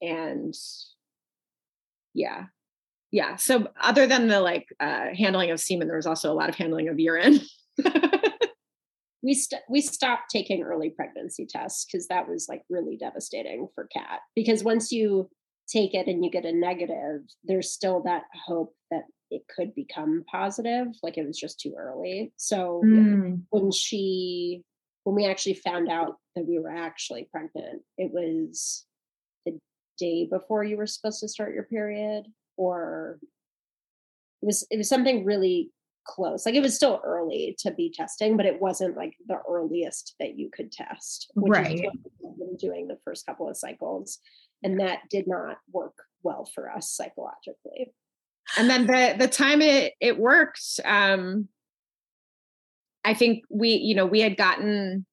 and 0.00 0.54
yeah, 2.14 2.44
yeah. 3.12 3.36
So 3.36 3.68
other 3.80 4.06
than 4.06 4.28
the 4.28 4.40
like 4.40 4.66
uh, 4.80 5.06
handling 5.16 5.50
of 5.50 5.60
semen, 5.60 5.88
there 5.88 5.96
was 5.96 6.06
also 6.06 6.32
a 6.32 6.34
lot 6.34 6.48
of 6.48 6.54
handling 6.54 6.88
of 6.88 6.98
urine. 6.98 7.40
We 9.22 9.34
st- 9.34 9.60
we 9.68 9.82
stopped 9.82 10.30
taking 10.30 10.62
early 10.62 10.88
pregnancy 10.90 11.44
tests 11.46 11.84
because 11.84 12.08
that 12.08 12.26
was 12.26 12.46
like 12.48 12.62
really 12.70 12.96
devastating 12.96 13.68
for 13.74 13.86
Kat. 13.92 14.20
Because 14.34 14.64
once 14.64 14.90
you 14.90 15.28
take 15.68 15.92
it 15.92 16.06
and 16.06 16.24
you 16.24 16.30
get 16.30 16.46
a 16.46 16.52
negative, 16.52 17.20
there's 17.44 17.70
still 17.70 18.02
that 18.04 18.22
hope 18.46 18.74
that 18.90 19.02
it 19.30 19.42
could 19.54 19.74
become 19.74 20.24
positive. 20.30 20.86
Like 21.02 21.18
it 21.18 21.26
was 21.26 21.38
just 21.38 21.60
too 21.60 21.74
early. 21.78 22.32
So 22.36 22.80
Mm. 22.82 23.42
when 23.50 23.70
she 23.72 24.62
when 25.04 25.14
we 25.16 25.26
actually 25.26 25.54
found 25.54 25.90
out 25.90 26.16
that 26.34 26.46
we 26.46 26.58
were 26.58 26.70
actually 26.74 27.28
pregnant 27.30 27.82
it 27.98 28.10
was 28.12 28.86
the 29.44 29.58
day 29.98 30.26
before 30.30 30.62
you 30.64 30.76
were 30.78 30.86
supposed 30.86 31.20
to 31.20 31.28
start 31.28 31.52
your 31.54 31.64
period 31.64 32.24
or 32.60 33.18
it 34.42 34.46
was 34.46 34.66
it 34.70 34.76
was 34.76 34.88
something 34.88 35.24
really 35.24 35.70
close 36.06 36.44
like 36.44 36.54
it 36.54 36.62
was 36.62 36.74
still 36.74 37.00
early 37.04 37.56
to 37.58 37.70
be 37.72 37.92
testing 37.94 38.36
but 38.36 38.46
it 38.46 38.60
wasn't 38.60 38.96
like 38.96 39.14
the 39.28 39.38
earliest 39.48 40.14
that 40.18 40.36
you 40.38 40.50
could 40.52 40.70
test 40.72 41.30
which 41.34 41.50
Right. 41.52 41.74
is 41.74 41.82
what 41.82 41.94
we've 42.20 42.38
been 42.38 42.56
doing 42.56 42.88
the 42.88 42.98
first 43.04 43.26
couple 43.26 43.48
of 43.48 43.56
cycles 43.56 44.18
and 44.62 44.80
that 44.80 45.00
did 45.10 45.26
not 45.26 45.58
work 45.72 45.94
well 46.22 46.48
for 46.54 46.70
us 46.70 46.90
psychologically 46.90 47.92
and 48.56 48.68
then 48.68 48.86
the 48.86 49.14
the 49.18 49.28
time 49.28 49.62
it 49.62 49.94
it 50.00 50.18
worked, 50.18 50.80
um, 50.84 51.48
I 53.04 53.14
think 53.14 53.44
we 53.48 53.70
you 53.74 53.94
know 53.94 54.06
we 54.06 54.20
had 54.20 54.36
gotten 54.36 55.06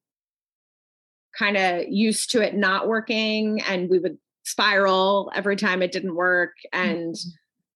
kind 1.37 1.55
of 1.57 1.85
used 1.87 2.31
to 2.31 2.41
it 2.41 2.55
not 2.55 2.87
working, 2.87 3.61
and 3.61 3.89
we 3.89 3.99
would 3.99 4.17
spiral 4.47 5.31
every 5.35 5.55
time 5.55 5.81
it 5.81 5.91
didn't 5.91 6.15
work, 6.15 6.53
and 6.73 7.15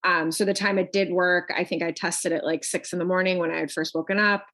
um, 0.04 0.32
so 0.32 0.46
the 0.46 0.54
time 0.54 0.80
it 0.80 0.92
did 0.92 1.12
work, 1.12 1.50
I 1.56 1.64
think 1.64 1.84
I 1.84 1.92
tested 1.92 2.32
it 2.32 2.44
like 2.44 2.64
six 2.64 2.92
in 2.94 3.00
the 3.00 3.06
morning 3.06 3.38
when 3.38 3.52
I 3.52 3.60
had 3.60 3.72
first 3.72 3.94
woken 3.94 4.18
up, 4.18 4.46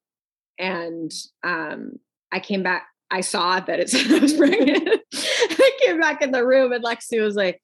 and 0.58 1.10
um, 1.42 1.92
I 2.32 2.40
came 2.40 2.62
back. 2.62 2.86
I 3.10 3.22
saw 3.22 3.60
that 3.60 3.80
it 3.80 3.88
said 3.90 4.10
I 4.10 4.18
was 4.18 4.34
pregnant. 4.34 4.88
I 5.14 5.70
came 5.82 6.00
back 6.00 6.22
in 6.22 6.32
the 6.32 6.46
room, 6.46 6.72
and 6.72 6.84
Lexi 6.84 7.22
was 7.22 7.34
like, 7.34 7.62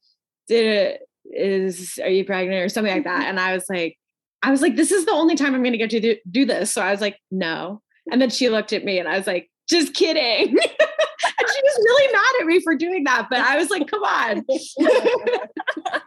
"Did 0.49 0.65
it? 0.65 1.01
Is 1.27 1.99
are 2.03 2.09
you 2.09 2.25
pregnant 2.25 2.65
or 2.65 2.69
something 2.69 2.93
like 2.93 3.05
that?" 3.05 3.27
And 3.27 3.39
I 3.39 3.55
was 3.55 3.67
like, 3.69 3.99
"I 4.43 4.51
was 4.51 4.63
like, 4.63 4.77
this 4.77 4.93
is 4.93 5.05
the 5.05 5.13
only 5.13 5.35
time 5.35 5.55
I'm 5.55 5.63
going 5.63 5.73
to 5.73 5.79
get 5.79 5.91
to 5.91 6.01
do, 6.01 6.17
do 6.31 6.47
this." 6.47 6.71
So 6.71 6.81
I 6.81 6.91
was 6.91 7.01
like, 7.01 7.19
"No." 7.31 7.83
And 8.11 8.21
then 8.21 8.31
she 8.31 8.49
looked 8.49 8.73
at 8.73 8.85
me, 8.85 8.99
and 8.99 9.09
I 9.09 9.19
was 9.19 9.27
like, 9.27 9.51
"Just 9.69 9.93
kidding." 9.93 10.49
and 10.59 11.49
she 11.55 11.63
was 11.63 11.85
really 11.85 12.13
mad 12.39 12.43
at 12.43 12.47
me 12.47 12.61
for 12.61 12.75
doing 12.75 13.05
that, 13.05 13.29
but 13.31 13.41
I 13.41 13.57
was 13.57 13.71
like, 13.71 13.87
"Come 13.89 14.03
on." 14.03 14.45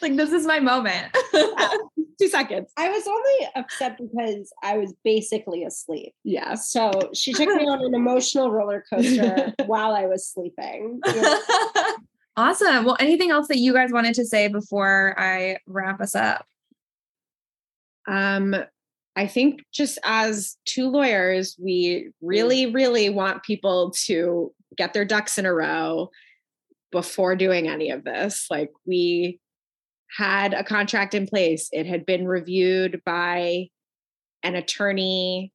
Like 0.00 0.16
this 0.16 0.32
is 0.32 0.46
my 0.46 0.60
moment. 0.60 1.12
Two 2.20 2.28
seconds. 2.28 2.70
i 2.76 2.88
was 2.88 3.04
only 3.06 3.48
upset 3.56 3.98
because 3.98 4.52
i 4.62 4.76
was 4.78 4.94
basically 5.02 5.64
asleep 5.64 6.12
Yeah. 6.22 6.54
So 6.54 7.10
she 7.14 7.32
took 7.32 7.48
me 7.48 7.66
on 7.66 7.84
an 7.84 7.94
emotional 7.94 8.52
roller 8.52 8.84
coaster 8.88 9.52
while 9.66 9.92
I 9.92 10.06
was 10.06 10.28
sleeping. 10.28 11.00
You 11.04 11.22
know, 11.22 11.40
awesome. 12.36 12.84
Well, 12.84 12.96
anything 13.00 13.30
else 13.30 13.48
that 13.48 13.58
you 13.58 13.72
guys 13.72 13.90
wanted 13.90 14.14
to 14.14 14.24
say 14.24 14.46
before 14.46 15.16
I 15.18 15.58
wrap 15.66 16.00
us 16.00 16.14
up? 16.14 16.46
Um, 18.06 18.54
I 19.16 19.26
think 19.26 19.64
just 19.72 19.98
as 20.04 20.56
two 20.64 20.88
lawyers, 20.88 21.56
we 21.58 22.10
really, 22.20 22.66
really 22.66 23.10
want 23.10 23.42
people 23.42 23.92
to 24.04 24.52
get 24.76 24.92
their 24.92 25.04
ducks 25.04 25.38
in 25.38 25.46
a 25.46 25.54
row 25.54 26.10
before 26.90 27.36
doing 27.36 27.68
any 27.68 27.90
of 27.90 28.04
this. 28.04 28.46
Like 28.50 28.70
we 28.86 29.40
had 30.16 30.52
a 30.52 30.64
contract 30.64 31.14
in 31.14 31.26
place, 31.26 31.68
it 31.72 31.86
had 31.86 32.04
been 32.04 32.26
reviewed 32.26 33.00
by 33.04 33.68
an 34.42 34.54
attorney 34.54 35.52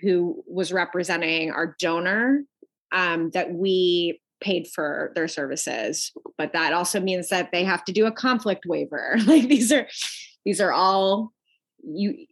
who 0.00 0.42
was 0.46 0.72
representing 0.72 1.52
our 1.52 1.76
donor 1.78 2.42
um, 2.92 3.30
that 3.30 3.52
we 3.52 4.20
paid 4.40 4.66
for 4.68 5.12
their 5.14 5.28
services. 5.28 6.12
But 6.36 6.52
that 6.52 6.72
also 6.72 7.00
means 7.00 7.28
that 7.28 7.50
they 7.52 7.64
have 7.64 7.84
to 7.84 7.92
do 7.92 8.06
a 8.06 8.12
conflict 8.12 8.66
waiver. 8.66 9.16
Like 9.26 9.48
these 9.48 9.72
are 9.72 9.86
these 10.44 10.60
are 10.60 10.72
all 10.72 11.32
you 11.82 12.26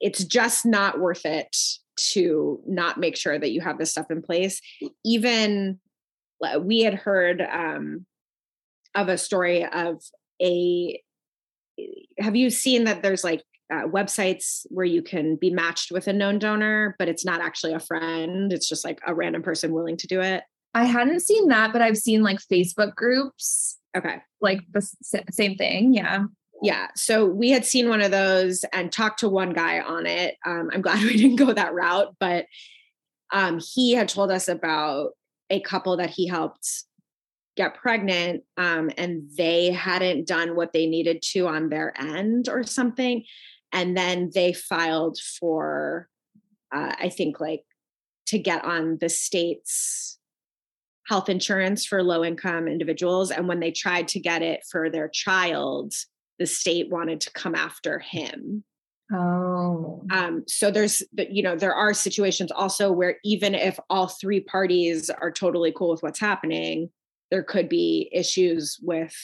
it's 0.00 0.24
just 0.24 0.66
not 0.66 0.98
worth 0.98 1.24
it 1.24 1.56
to 1.96 2.60
not 2.66 2.98
make 2.98 3.16
sure 3.16 3.38
that 3.38 3.52
you 3.52 3.60
have 3.60 3.78
this 3.78 3.90
stuff 3.90 4.10
in 4.10 4.22
place 4.22 4.60
even 5.04 5.78
uh, 6.42 6.58
we 6.58 6.80
had 6.80 6.94
heard 6.94 7.40
um, 7.40 8.04
of 8.94 9.08
a 9.08 9.18
story 9.18 9.64
of 9.64 10.02
a 10.42 11.00
have 12.18 12.36
you 12.36 12.50
seen 12.50 12.84
that 12.84 13.02
there's 13.02 13.24
like 13.24 13.42
uh, 13.72 13.86
websites 13.86 14.66
where 14.68 14.84
you 14.84 15.02
can 15.02 15.36
be 15.36 15.50
matched 15.50 15.90
with 15.90 16.06
a 16.06 16.12
known 16.12 16.38
donor 16.38 16.94
but 16.98 17.08
it's 17.08 17.24
not 17.24 17.40
actually 17.40 17.72
a 17.72 17.80
friend 17.80 18.52
it's 18.52 18.68
just 18.68 18.84
like 18.84 19.00
a 19.06 19.14
random 19.14 19.42
person 19.42 19.72
willing 19.72 19.96
to 19.96 20.06
do 20.06 20.20
it 20.20 20.42
I 20.74 20.84
hadn't 20.84 21.20
seen 21.20 21.48
that, 21.48 21.70
but 21.70 21.82
I've 21.82 21.98
seen 21.98 22.22
like 22.22 22.38
Facebook 22.38 22.94
groups, 22.94 23.76
okay 23.94 24.22
like 24.42 24.60
the 24.72 24.82
same 25.30 25.56
thing. 25.56 25.94
Yeah. 25.94 26.24
Yeah 26.62 26.88
so 26.94 27.26
we 27.26 27.50
had 27.50 27.64
seen 27.64 27.88
one 27.88 28.00
of 28.00 28.10
those 28.10 28.64
and 28.72 28.92
talked 28.92 29.20
to 29.20 29.28
one 29.28 29.52
guy 29.52 29.80
on 29.80 30.06
it 30.06 30.36
um, 30.46 30.70
i'm 30.72 30.80
glad 30.80 31.02
we 31.02 31.16
didn't 31.16 31.36
go 31.36 31.52
that 31.52 31.74
route 31.74 32.14
but 32.18 32.46
um, 33.34 33.60
he 33.74 33.92
had 33.92 34.08
told 34.08 34.30
us 34.30 34.48
about 34.48 35.12
a 35.48 35.60
couple 35.60 35.96
that 35.96 36.10
he 36.10 36.26
helped 36.26 36.84
get 37.56 37.74
pregnant 37.74 38.44
um, 38.56 38.90
and 38.96 39.24
they 39.36 39.70
hadn't 39.70 40.26
done 40.26 40.54
what 40.56 40.72
they 40.72 40.86
needed 40.86 41.20
to 41.22 41.46
on 41.46 41.68
their 41.68 41.98
end 42.00 42.48
or 42.48 42.62
something 42.62 43.24
and 43.72 43.96
then 43.96 44.30
they 44.34 44.52
filed 44.52 45.18
for 45.18 46.08
uh, 46.74 46.94
i 46.98 47.08
think 47.08 47.40
like 47.40 47.64
to 48.26 48.38
get 48.38 48.64
on 48.64 48.96
the 49.00 49.08
state's 49.08 50.18
health 51.08 51.28
insurance 51.28 51.84
for 51.84 52.02
low 52.02 52.24
income 52.24 52.68
individuals. 52.68 53.30
And 53.30 53.48
when 53.48 53.60
they 53.60 53.70
tried 53.70 54.08
to 54.08 54.20
get 54.20 54.40
it 54.40 54.62
for 54.70 54.88
their 54.88 55.08
child, 55.08 55.92
the 56.42 56.46
state 56.46 56.90
wanted 56.90 57.20
to 57.20 57.30
come 57.30 57.54
after 57.54 58.00
him. 58.00 58.64
Oh. 59.14 60.02
Um, 60.10 60.42
so 60.48 60.72
there's, 60.72 61.04
you 61.30 61.40
know, 61.40 61.54
there 61.54 61.74
are 61.74 61.94
situations 61.94 62.50
also 62.50 62.90
where 62.90 63.18
even 63.24 63.54
if 63.54 63.78
all 63.88 64.08
three 64.08 64.40
parties 64.40 65.08
are 65.08 65.30
totally 65.30 65.72
cool 65.76 65.90
with 65.92 66.02
what's 66.02 66.18
happening, 66.18 66.90
there 67.30 67.44
could 67.44 67.68
be 67.68 68.10
issues 68.12 68.76
with 68.82 69.14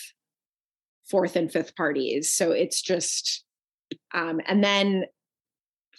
fourth 1.10 1.34
and 1.34 1.50
fifth 1.50 1.74
parties. 1.74 2.30
So 2.30 2.52
it's 2.52 2.80
just, 2.80 3.44
um, 4.14 4.40
and 4.46 4.62
then 4.62 5.06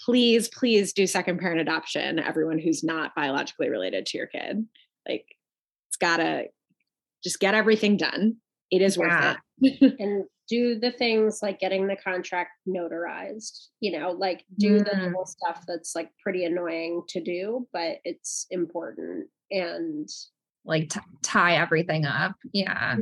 please, 0.06 0.48
please 0.48 0.94
do 0.94 1.06
second 1.06 1.40
parent 1.40 1.60
adoption, 1.60 2.18
everyone 2.20 2.60
who's 2.60 2.82
not 2.82 3.14
biologically 3.14 3.70
related 3.70 4.06
to 4.06 4.18
your 4.18 4.28
kid. 4.28 4.66
Like, 5.06 5.26
it's 5.90 5.98
gotta 5.98 6.46
just 7.24 7.42
get 7.42 7.56
everything 7.56 7.98
done. 7.98 8.38
It 8.72 8.82
is 8.82 8.96
Yeah. 8.96 9.02
worth 9.02 9.38
it. 9.62 9.96
and 10.00 10.26
do 10.50 10.80
the 10.80 10.92
things 10.92 11.40
like 11.42 11.60
getting 11.60 11.86
the 11.88 11.96
contract 11.96 12.52
notarized 12.68 13.68
you 13.80 13.98
know 13.98 14.12
like 14.12 14.44
do 14.58 14.80
the 14.80 14.90
Mm. 14.92 15.04
little 15.06 15.26
stuff 15.26 15.64
that's 15.68 15.96
like 15.96 16.10
pretty 16.24 16.44
annoying 16.46 17.04
to 17.10 17.22
do 17.22 17.68
but 17.72 17.98
it's 18.04 18.48
important 18.50 19.28
and 19.52 20.10
Like 20.66 20.90
t- 20.90 21.00
tie 21.24 21.56
everything 21.58 22.06
up. 22.06 22.36
Yeah. 22.54 22.98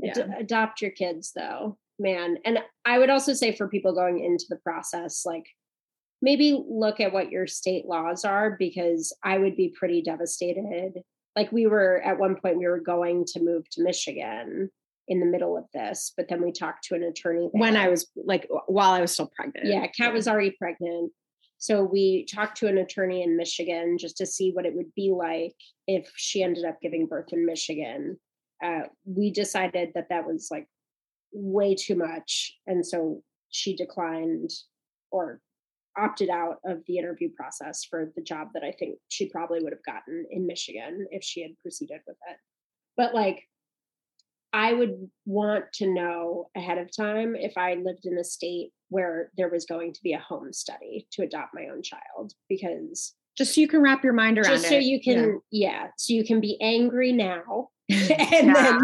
yeah, 0.00 0.12
Yeah. 0.16 0.38
adopt 0.38 0.80
your 0.82 0.90
kids 0.90 1.32
though 1.34 1.78
man 1.98 2.36
and 2.44 2.58
i 2.84 2.98
would 2.98 3.10
also 3.10 3.32
say 3.32 3.54
for 3.54 3.68
people 3.68 3.94
going 3.94 4.18
into 4.22 4.44
the 4.50 4.56
process 4.56 5.24
like 5.24 5.46
maybe 6.22 6.62
look 6.68 7.00
at 7.00 7.12
what 7.12 7.30
your 7.30 7.46
state 7.46 7.86
laws 7.86 8.24
are 8.24 8.56
because 8.58 9.14
i 9.22 9.38
would 9.38 9.56
be 9.56 9.68
pretty 9.78 10.02
devastated 10.02 10.92
like 11.36 11.50
we 11.52 11.66
were 11.66 12.00
at 12.04 12.18
one 12.18 12.36
point 12.36 12.58
we 12.58 12.66
were 12.66 12.80
going 12.80 13.24
to 13.26 13.40
move 13.42 13.64
to 13.70 13.82
michigan 13.82 14.70
in 15.08 15.20
the 15.20 15.26
middle 15.26 15.56
of 15.56 15.64
this 15.72 16.12
but 16.16 16.28
then 16.28 16.42
we 16.42 16.52
talked 16.52 16.84
to 16.84 16.94
an 16.94 17.04
attorney 17.04 17.48
When. 17.52 17.76
I 17.76 17.88
was 17.88 18.10
like, 18.16 18.48
while 18.66 18.92
I 18.92 19.00
was 19.00 19.12
still 19.12 19.30
pregnant. 19.34 19.66
yeah 19.66 19.86
kat 19.86 20.12
was 20.12 20.26
already 20.28 20.50
pregnant 20.58 21.12
so 21.58 21.82
we 21.82 22.26
talked 22.32 22.56
to 22.58 22.66
an 22.66 22.78
attorney 22.78 23.22
in 23.22 23.36
michigan 23.36 23.96
just 23.98 24.16
to 24.18 24.26
see 24.26 24.50
what 24.52 24.66
it 24.66 24.74
would 24.74 24.92
be 24.94 25.12
like 25.16 25.54
if 25.86 26.10
she 26.16 26.42
ended 26.42 26.64
up 26.64 26.80
giving 26.82 27.06
birth 27.06 27.32
in 27.32 27.46
michigan 27.46 28.18
uh, 28.64 28.82
we 29.04 29.30
decided 29.30 29.90
that 29.94 30.08
that 30.08 30.26
was 30.26 30.48
like 30.50 30.66
way 31.32 31.74
too 31.74 31.94
much 31.94 32.56
and 32.66 32.84
so 32.84 33.22
she 33.50 33.76
declined 33.76 34.50
or 35.10 35.40
opted 35.98 36.30
out 36.30 36.56
of 36.64 36.82
the 36.86 36.98
interview 36.98 37.28
process 37.36 37.84
for 37.84 38.12
the 38.16 38.22
job 38.22 38.48
that 38.54 38.62
i 38.64 38.72
think 38.72 38.98
she 39.08 39.28
probably 39.28 39.62
would 39.62 39.72
have 39.72 39.84
gotten 39.84 40.26
in 40.30 40.46
michigan 40.46 41.06
if 41.10 41.22
she 41.22 41.42
had 41.42 41.58
proceeded 41.60 42.00
with 42.06 42.16
it 42.30 42.36
but 42.96 43.14
like 43.14 43.48
i 44.52 44.72
would 44.72 45.08
want 45.24 45.64
to 45.72 45.86
know 45.86 46.48
ahead 46.56 46.78
of 46.78 46.88
time 46.94 47.34
if 47.36 47.56
i 47.56 47.74
lived 47.74 48.06
in 48.06 48.18
a 48.18 48.24
state 48.24 48.70
where 48.88 49.30
there 49.36 49.48
was 49.48 49.66
going 49.66 49.92
to 49.92 50.02
be 50.02 50.12
a 50.12 50.18
home 50.18 50.52
study 50.52 51.06
to 51.10 51.22
adopt 51.22 51.54
my 51.54 51.66
own 51.72 51.82
child 51.82 52.32
because 52.48 53.14
just 53.36 53.54
so 53.54 53.60
you 53.60 53.68
can 53.68 53.82
wrap 53.82 54.02
your 54.02 54.12
mind 54.12 54.38
around 54.38 54.46
just 54.46 54.64
it. 54.66 54.68
so 54.68 54.76
you 54.76 55.00
can 55.00 55.40
yeah. 55.50 55.88
so 55.98 56.14
you 56.14 56.24
can 56.24 56.40
be 56.40 56.58
angry 56.60 57.12
now 57.12 57.68
and 57.88 58.08
Yeah. 58.08 58.52
then 58.54 58.80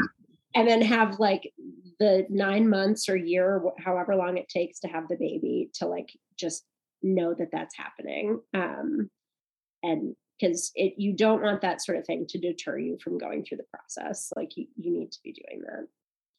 and 0.54 0.68
then 0.68 0.82
have 0.82 1.18
like 1.18 1.50
the 1.98 2.26
nine 2.28 2.68
months 2.68 3.08
or 3.08 3.16
year 3.16 3.62
however 3.78 4.14
long 4.16 4.36
it 4.36 4.48
takes 4.48 4.80
to 4.80 4.88
have 4.88 5.08
the 5.08 5.16
baby 5.16 5.70
to 5.74 5.86
like 5.86 6.10
just 6.38 6.64
know 7.02 7.34
that 7.34 7.48
that's 7.52 7.76
happening 7.76 8.40
um 8.54 9.08
and 9.82 10.14
because 10.38 10.72
it 10.74 10.94
you 10.96 11.12
don't 11.12 11.42
want 11.42 11.60
that 11.62 11.82
sort 11.82 11.98
of 11.98 12.04
thing 12.06 12.26
to 12.28 12.38
deter 12.38 12.78
you 12.78 12.98
from 13.02 13.18
going 13.18 13.44
through 13.44 13.58
the 13.58 13.64
process 13.74 14.32
like 14.36 14.56
you, 14.56 14.66
you 14.76 14.90
need 14.98 15.12
to 15.12 15.18
be 15.22 15.32
doing 15.32 15.62
that 15.62 15.86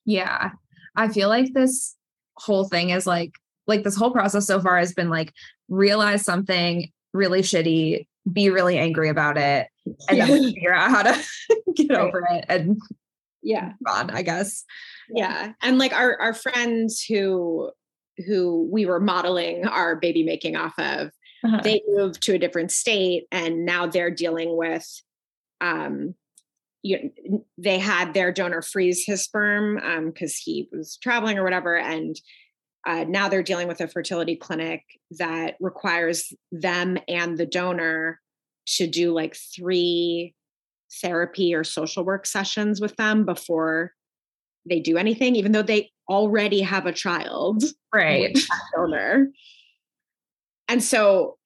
Yeah. 0.06 0.52
I 0.96 1.08
feel 1.08 1.30
like 1.30 1.54
this 1.54 1.96
whole 2.36 2.66
thing 2.66 2.90
is 2.92 3.08
like 3.08 3.32
like 3.68 3.84
this 3.84 3.96
whole 3.96 4.12
process 4.12 4.46
so 4.46 4.60
far 4.60 4.78
has 4.78 4.94
been 4.94 5.10
like 5.10 5.32
realize 5.70 6.24
something 6.26 6.92
really 7.14 7.42
shitty, 7.42 8.08
be 8.32 8.50
really 8.50 8.78
angry 8.78 9.08
about 9.10 9.38
it, 9.38 9.68
and 10.10 10.20
then 10.20 10.44
figure 10.54 10.74
out 10.74 10.90
how 10.92 11.04
to 11.04 11.24
get 11.76 11.90
Right. 11.90 12.00
over 12.00 12.28
it 12.32 12.46
and 12.50 12.78
yeah 13.42 13.74
on, 13.88 14.10
I 14.10 14.22
guess. 14.22 14.64
yeah 15.10 15.54
and 15.62 15.78
like 15.78 15.94
our 15.94 16.20
our 16.20 16.34
friends 16.34 17.04
who 17.04 17.72
who 18.28 18.68
we 18.72 18.86
were 18.86 19.00
modeling 19.00 19.66
our 19.66 19.96
baby 19.96 20.24
making 20.24 20.56
off 20.56 20.78
of 20.78 21.12
Uh-huh. 21.44 21.62
they 21.64 21.82
moved 21.88 22.22
to 22.24 22.34
a 22.34 22.40
different 22.40 22.72
state 22.72 23.26
and 23.32 23.66
now 23.66 23.86
they're 23.86 24.12
dealing 24.12 24.56
with 24.56 24.88
um 25.62 26.16
you 26.84 27.12
they 27.58 27.80
had 27.80 28.14
their 28.14 28.32
donor 28.32 28.62
freeze 28.62 29.04
his 29.06 29.24
sperm 29.24 29.78
um 29.80 30.08
because 30.08 30.38
he 30.38 30.70
was 30.72 30.98
traveling 31.02 31.38
or 31.38 31.44
whatever 31.44 31.78
and 31.78 32.20
uh, 32.86 33.06
now 33.08 33.30
they're 33.30 33.44
dealing 33.44 33.70
with 33.70 33.80
a 33.80 33.88
fertility 33.88 34.36
clinic 34.36 34.84
that 35.12 35.56
requires 35.62 36.34
them 36.52 36.98
and 37.08 37.38
the 37.38 37.46
donor 37.46 38.20
to 38.66 38.88
do 38.88 39.14
like 39.14 39.38
three 39.56 40.36
therapy 41.02 41.54
or 41.56 41.64
social 41.64 42.04
work 42.04 42.26
sessions 42.26 42.80
with 42.80 42.96
them 42.98 43.26
before 43.26 43.92
they 44.70 44.80
do 44.80 44.98
anything 44.98 45.36
even 45.36 45.52
though 45.52 45.62
they 45.62 45.90
already 46.10 46.62
have 46.62 46.86
a 46.86 46.94
child 46.94 47.64
right. 47.94 48.38
donor 48.76 49.28
and 50.74 50.84
so 50.84 51.38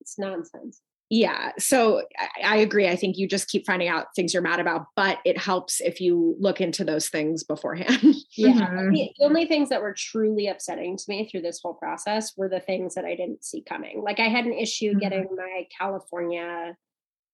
it's 0.00 0.18
nonsense 0.18 0.80
yeah 1.10 1.52
so 1.58 2.02
I, 2.18 2.54
I 2.54 2.56
agree 2.56 2.88
i 2.88 2.96
think 2.96 3.16
you 3.18 3.28
just 3.28 3.48
keep 3.48 3.66
finding 3.66 3.88
out 3.88 4.06
things 4.16 4.32
you're 4.32 4.42
mad 4.42 4.60
about 4.60 4.86
but 4.96 5.18
it 5.24 5.38
helps 5.38 5.80
if 5.80 6.00
you 6.00 6.36
look 6.40 6.60
into 6.60 6.84
those 6.84 7.08
things 7.08 7.44
beforehand 7.44 8.14
Yeah. 8.36 8.68
The, 8.90 9.10
the 9.18 9.24
only 9.24 9.46
things 9.46 9.70
that 9.70 9.80
were 9.80 9.94
truly 9.96 10.46
upsetting 10.48 10.98
to 10.98 11.04
me 11.08 11.26
through 11.26 11.40
this 11.40 11.58
whole 11.62 11.72
process 11.72 12.36
were 12.36 12.50
the 12.50 12.60
things 12.60 12.94
that 12.94 13.06
I 13.06 13.14
didn't 13.16 13.42
see 13.42 13.62
coming. 13.62 14.02
Like 14.02 14.20
I 14.20 14.28
had 14.28 14.44
an 14.44 14.52
issue 14.52 14.92
Mhm. 14.92 15.00
getting 15.00 15.28
my 15.34 15.66
California 15.78 16.76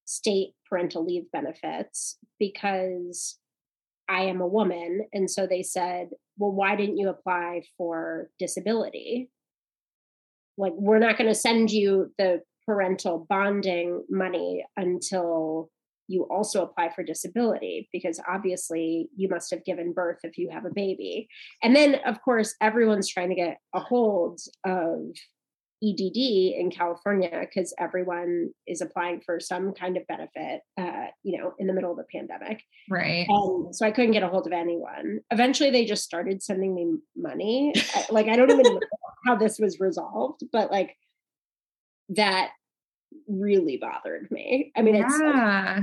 state 0.05 0.55
parental 0.69 1.05
leave 1.05 1.29
benefits 1.33 2.19
because 2.39 3.37
I 4.09 4.27
am 4.27 4.41
a 4.41 4.47
woman. 4.47 5.09
And 5.13 5.29
so 5.29 5.49
they 5.49 5.65
said, 5.65 6.11
well, 6.39 6.53
why 6.53 6.77
didn't 6.77 6.99
you 6.99 7.09
apply 7.09 7.63
for 7.77 8.31
disability? 8.39 9.32
Like, 10.59 10.73
we're 10.77 10.99
not 10.99 11.17
going 11.17 11.29
to 11.29 11.35
send 11.35 11.71
you 11.71 12.13
the 12.19 12.43
parental 12.67 13.27
bonding 13.29 14.05
money 14.09 14.65
until 14.77 15.71
you 16.09 16.27
also 16.31 16.63
apply 16.63 16.91
for 16.95 17.03
disability 17.03 17.89
because 17.93 18.21
obviously 18.29 19.09
you 19.17 19.29
must 19.29 19.51
have 19.51 19.65
given 19.65 19.93
birth 19.93 20.19
if 20.23 20.37
you 20.37 20.51
have 20.51 20.65
a 20.65 20.71
baby. 20.75 21.29
And 21.63 21.75
then, 21.75 21.97
of 22.07 22.21
course, 22.23 22.55
everyone's 22.61 23.09
trying 23.09 23.31
to 23.31 23.35
get 23.35 23.59
a 23.75 23.81
hold 23.81 24.41
of 24.65 25.01
EDD 25.83 26.17
in 26.17 26.71
California 26.71 27.31
because 27.41 27.75
everyone 27.79 28.51
is 28.69 28.81
applying 28.81 29.21
for 29.21 29.41
some 29.41 29.73
kind 29.73 29.97
of 29.97 30.07
benefit, 30.07 30.61
uh, 30.79 31.07
you 31.25 31.39
know, 31.39 31.55
in 31.59 31.67
the 31.67 31.73
middle 31.73 31.91
of 31.91 31.97
the 31.97 32.05
pandemic. 32.13 32.63
Right. 32.89 33.27
And 33.29 33.75
so 33.75 33.85
I 33.85 33.91
couldn't 33.91 34.13
get 34.13 34.23
a 34.23 34.29
hold 34.29 34.47
of 34.47 34.53
anyone. 34.53 35.21
Eventually, 35.33 35.71
they 35.71 35.85
just 35.85 36.05
started 36.05 36.43
sending 36.43 36.75
me 36.75 36.99
money. 37.17 37.75
Like, 38.11 38.29
I 38.29 38.37
don't 38.37 38.51
even 38.51 38.63
know 38.63 38.81
how 39.25 39.37
this 39.37 39.59
was 39.59 39.81
resolved, 39.81 40.43
but 40.53 40.71
like 40.71 40.97
that 42.11 42.51
really 43.29 43.77
bothered 43.79 44.31
me. 44.31 44.73
I 44.77 44.83
mean, 44.83 44.97
it's, 44.97 45.19
yeah. 45.21 45.81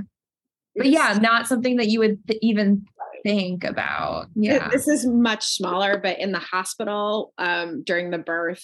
But 0.76 0.86
it's- 0.88 0.94
yeah, 0.94 1.18
not 1.20 1.48
something 1.48 1.78
that 1.78 1.88
you 1.88 2.00
would 2.00 2.26
th- 2.28 2.40
even 2.42 2.86
think 3.24 3.64
about. 3.64 4.28
Yeah. 4.36 4.70
This 4.70 4.88
is 4.88 5.06
much 5.06 5.46
smaller, 5.46 6.00
but 6.02 6.20
in 6.20 6.32
the 6.32 6.40
hospital 6.40 7.34
um, 7.38 7.84
during 7.84 8.12
the 8.12 8.18
birth, 8.18 8.64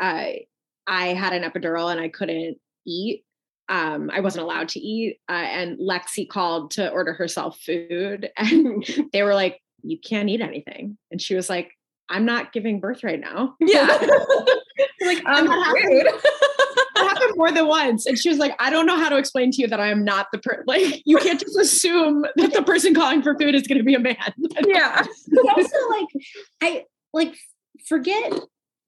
I 0.00 0.46
I 0.86 1.08
had 1.08 1.32
an 1.32 1.42
epidural 1.48 1.90
and 1.90 2.00
I 2.00 2.08
couldn't 2.08 2.58
eat. 2.86 3.24
Um, 3.70 4.10
I 4.12 4.20
wasn't 4.20 4.44
allowed 4.44 4.68
to 4.70 4.80
eat, 4.80 5.18
uh, 5.28 5.32
and 5.32 5.78
Lexi 5.78 6.26
called 6.26 6.70
to 6.72 6.88
order 6.90 7.12
herself 7.12 7.58
food, 7.60 8.30
and 8.38 8.84
they 9.12 9.22
were 9.22 9.34
like, 9.34 9.60
"You 9.82 9.98
can't 9.98 10.28
eat 10.30 10.40
anything," 10.40 10.96
and 11.10 11.20
she 11.20 11.34
was 11.34 11.50
like, 11.50 11.70
"I'm 12.08 12.24
not 12.24 12.52
giving 12.52 12.80
birth 12.80 13.04
right 13.04 13.20
now." 13.20 13.56
Yeah. 13.60 13.86
like, 15.04 15.22
I'm 15.26 15.44
um, 15.44 15.44
not 15.46 15.66
happy. 15.66 15.86
rude. 15.86 16.06
It 16.06 17.08
happened 17.08 17.36
more 17.36 17.52
than 17.52 17.66
once, 17.66 18.06
and 18.06 18.18
she 18.18 18.28
was 18.28 18.38
like, 18.38 18.54
"I 18.58 18.70
don't 18.70 18.86
know 18.86 18.96
how 18.96 19.08
to 19.08 19.16
explain 19.16 19.50
to 19.52 19.62
you 19.62 19.68
that 19.68 19.80
I 19.80 19.88
am 19.88 20.04
not 20.04 20.28
the 20.32 20.38
person. 20.38 20.64
like. 20.66 21.02
You 21.04 21.18
can't 21.18 21.40
just 21.40 21.56
assume 21.58 22.24
that 22.36 22.52
the 22.52 22.62
person 22.62 22.94
calling 22.94 23.22
for 23.22 23.36
food 23.38 23.54
is 23.54 23.66
going 23.66 23.78
to 23.78 23.84
be 23.84 23.94
a 23.94 24.00
man." 24.00 24.16
yeah. 24.66 25.04
it's 25.04 25.72
also 25.72 25.88
like 25.90 26.08
I 26.62 26.84
like 27.12 27.34
forget 27.86 28.32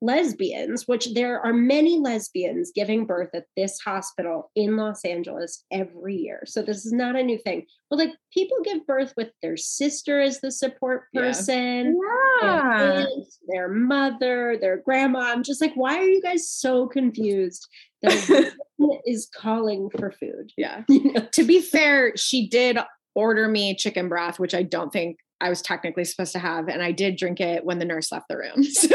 lesbians, 0.03 0.89
which 0.89 1.13
there 1.15 1.41
are 1.41 1.53
many 1.53 1.99
lesbians 1.99 2.73
giving 2.75 3.05
birth 3.07 3.31
at 3.35 3.45
this 3.57 3.79
hospital 3.85 4.51
in 4.57 4.77
Los 4.77 5.05
Angeles 5.05 5.65
every 5.71 6.17
year. 6.17 6.43
So 6.47 6.63
this 6.63 6.87
is 6.87 6.93
not 6.93 7.17
a 7.17 7.23
new 7.23 7.39
thing. 7.39 7.67
But 7.91 7.99
like 7.99 8.13
people 8.33 8.57
give 8.65 8.87
birth 8.87 9.13
with 9.17 9.29
their 9.43 9.57
sister 9.57 10.21
as 10.21 10.41
the 10.41 10.51
support 10.51 11.05
Yeah. 11.13 11.21
person. 11.21 11.99
Their, 12.41 12.49
Yeah. 12.49 12.93
aunt, 13.01 13.25
their 13.49 13.69
mother, 13.69 14.57
their 14.61 14.79
grandma. 14.79 15.21
I'm 15.21 15.43
just 15.43 15.61
like, 15.61 15.75
why 15.75 15.97
are 15.99 16.09
you 16.09 16.23
guys 16.23 16.49
so 16.49 16.87
confused 16.87 17.67
that 18.03 18.31
a 18.31 18.53
woman 18.79 19.01
is 19.07 19.29
calling 19.35 19.91
for 19.91 20.11
food? 20.13 20.53
Yeah. 20.57 20.83
You 20.89 21.13
know? 21.13 21.27
to 21.33 21.45
be 21.45 21.61
fair, 21.61 22.17
she 22.17 22.49
did 22.49 22.79
order 23.15 23.49
me 23.49 23.75
chicken 23.75 24.09
broth, 24.09 24.39
which 24.39 24.55
I 24.55 24.63
don't 24.63 24.93
think 24.93 25.19
I 25.43 25.49
was 25.49 25.63
technically 25.63 26.05
supposed 26.05 26.33
to 26.33 26.39
have. 26.39 26.69
And 26.69 26.83
I 26.83 26.93
did 26.93 27.17
drink 27.17 27.41
it 27.41 27.65
when 27.65 27.79
the 27.79 27.85
nurse 27.85 28.13
left 28.13 28.27
the 28.29 28.37
room. 28.39 28.63
So. 28.65 28.89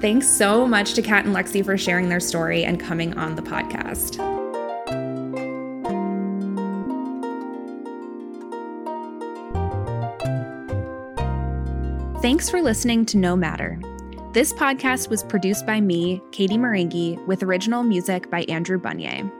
Thanks 0.00 0.28
so 0.28 0.66
much 0.66 0.94
to 0.94 1.02
Kat 1.02 1.24
and 1.24 1.34
Lexi 1.34 1.64
for 1.64 1.76
sharing 1.76 2.08
their 2.08 2.20
story 2.20 2.64
and 2.64 2.78
coming 2.78 3.18
on 3.18 3.34
the 3.34 3.42
podcast. 3.42 4.16
Thanks 12.22 12.50
for 12.50 12.60
listening 12.60 13.06
to 13.06 13.16
No 13.16 13.34
Matter. 13.34 13.80
This 14.32 14.52
podcast 14.52 15.08
was 15.08 15.24
produced 15.24 15.66
by 15.66 15.80
me, 15.80 16.22
Katie 16.30 16.58
Marenghi, 16.58 17.24
with 17.26 17.42
original 17.42 17.82
music 17.82 18.30
by 18.30 18.42
Andrew 18.42 18.78
Bunyea. 18.78 19.32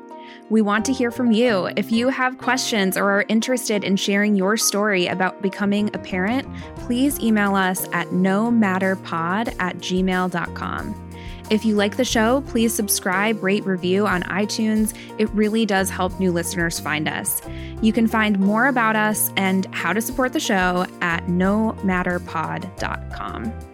We 0.50 0.62
want 0.62 0.84
to 0.86 0.92
hear 0.92 1.10
from 1.10 1.32
you. 1.32 1.66
If 1.76 1.92
you 1.92 2.08
have 2.08 2.38
questions 2.38 2.96
or 2.96 3.10
are 3.10 3.26
interested 3.28 3.84
in 3.84 3.96
sharing 3.96 4.34
your 4.34 4.56
story 4.56 5.06
about 5.06 5.42
becoming 5.42 5.94
a 5.94 5.98
parent, 5.98 6.48
please 6.76 7.20
email 7.20 7.54
us 7.54 7.86
at 7.92 8.12
no 8.12 8.50
matterpod 8.50 9.54
at 9.58 9.76
gmail.com. 9.78 11.04
If 11.50 11.64
you 11.64 11.76
like 11.76 11.96
the 11.96 12.04
show, 12.04 12.42
please 12.42 12.74
subscribe, 12.74 13.42
rate, 13.42 13.64
review 13.64 14.06
on 14.06 14.22
iTunes. 14.24 14.94
It 15.18 15.30
really 15.30 15.66
does 15.66 15.90
help 15.90 16.20
new 16.20 16.30
listeners 16.30 16.78
find 16.78 17.08
us. 17.08 17.40
You 17.80 17.92
can 17.92 18.06
find 18.06 18.38
more 18.38 18.66
about 18.66 18.94
us 18.96 19.32
and 19.36 19.64
how 19.74 19.94
to 19.94 20.02
support 20.02 20.34
the 20.34 20.40
show 20.40 20.86
at 21.00 21.26
nomatterpod.com. 21.26 23.67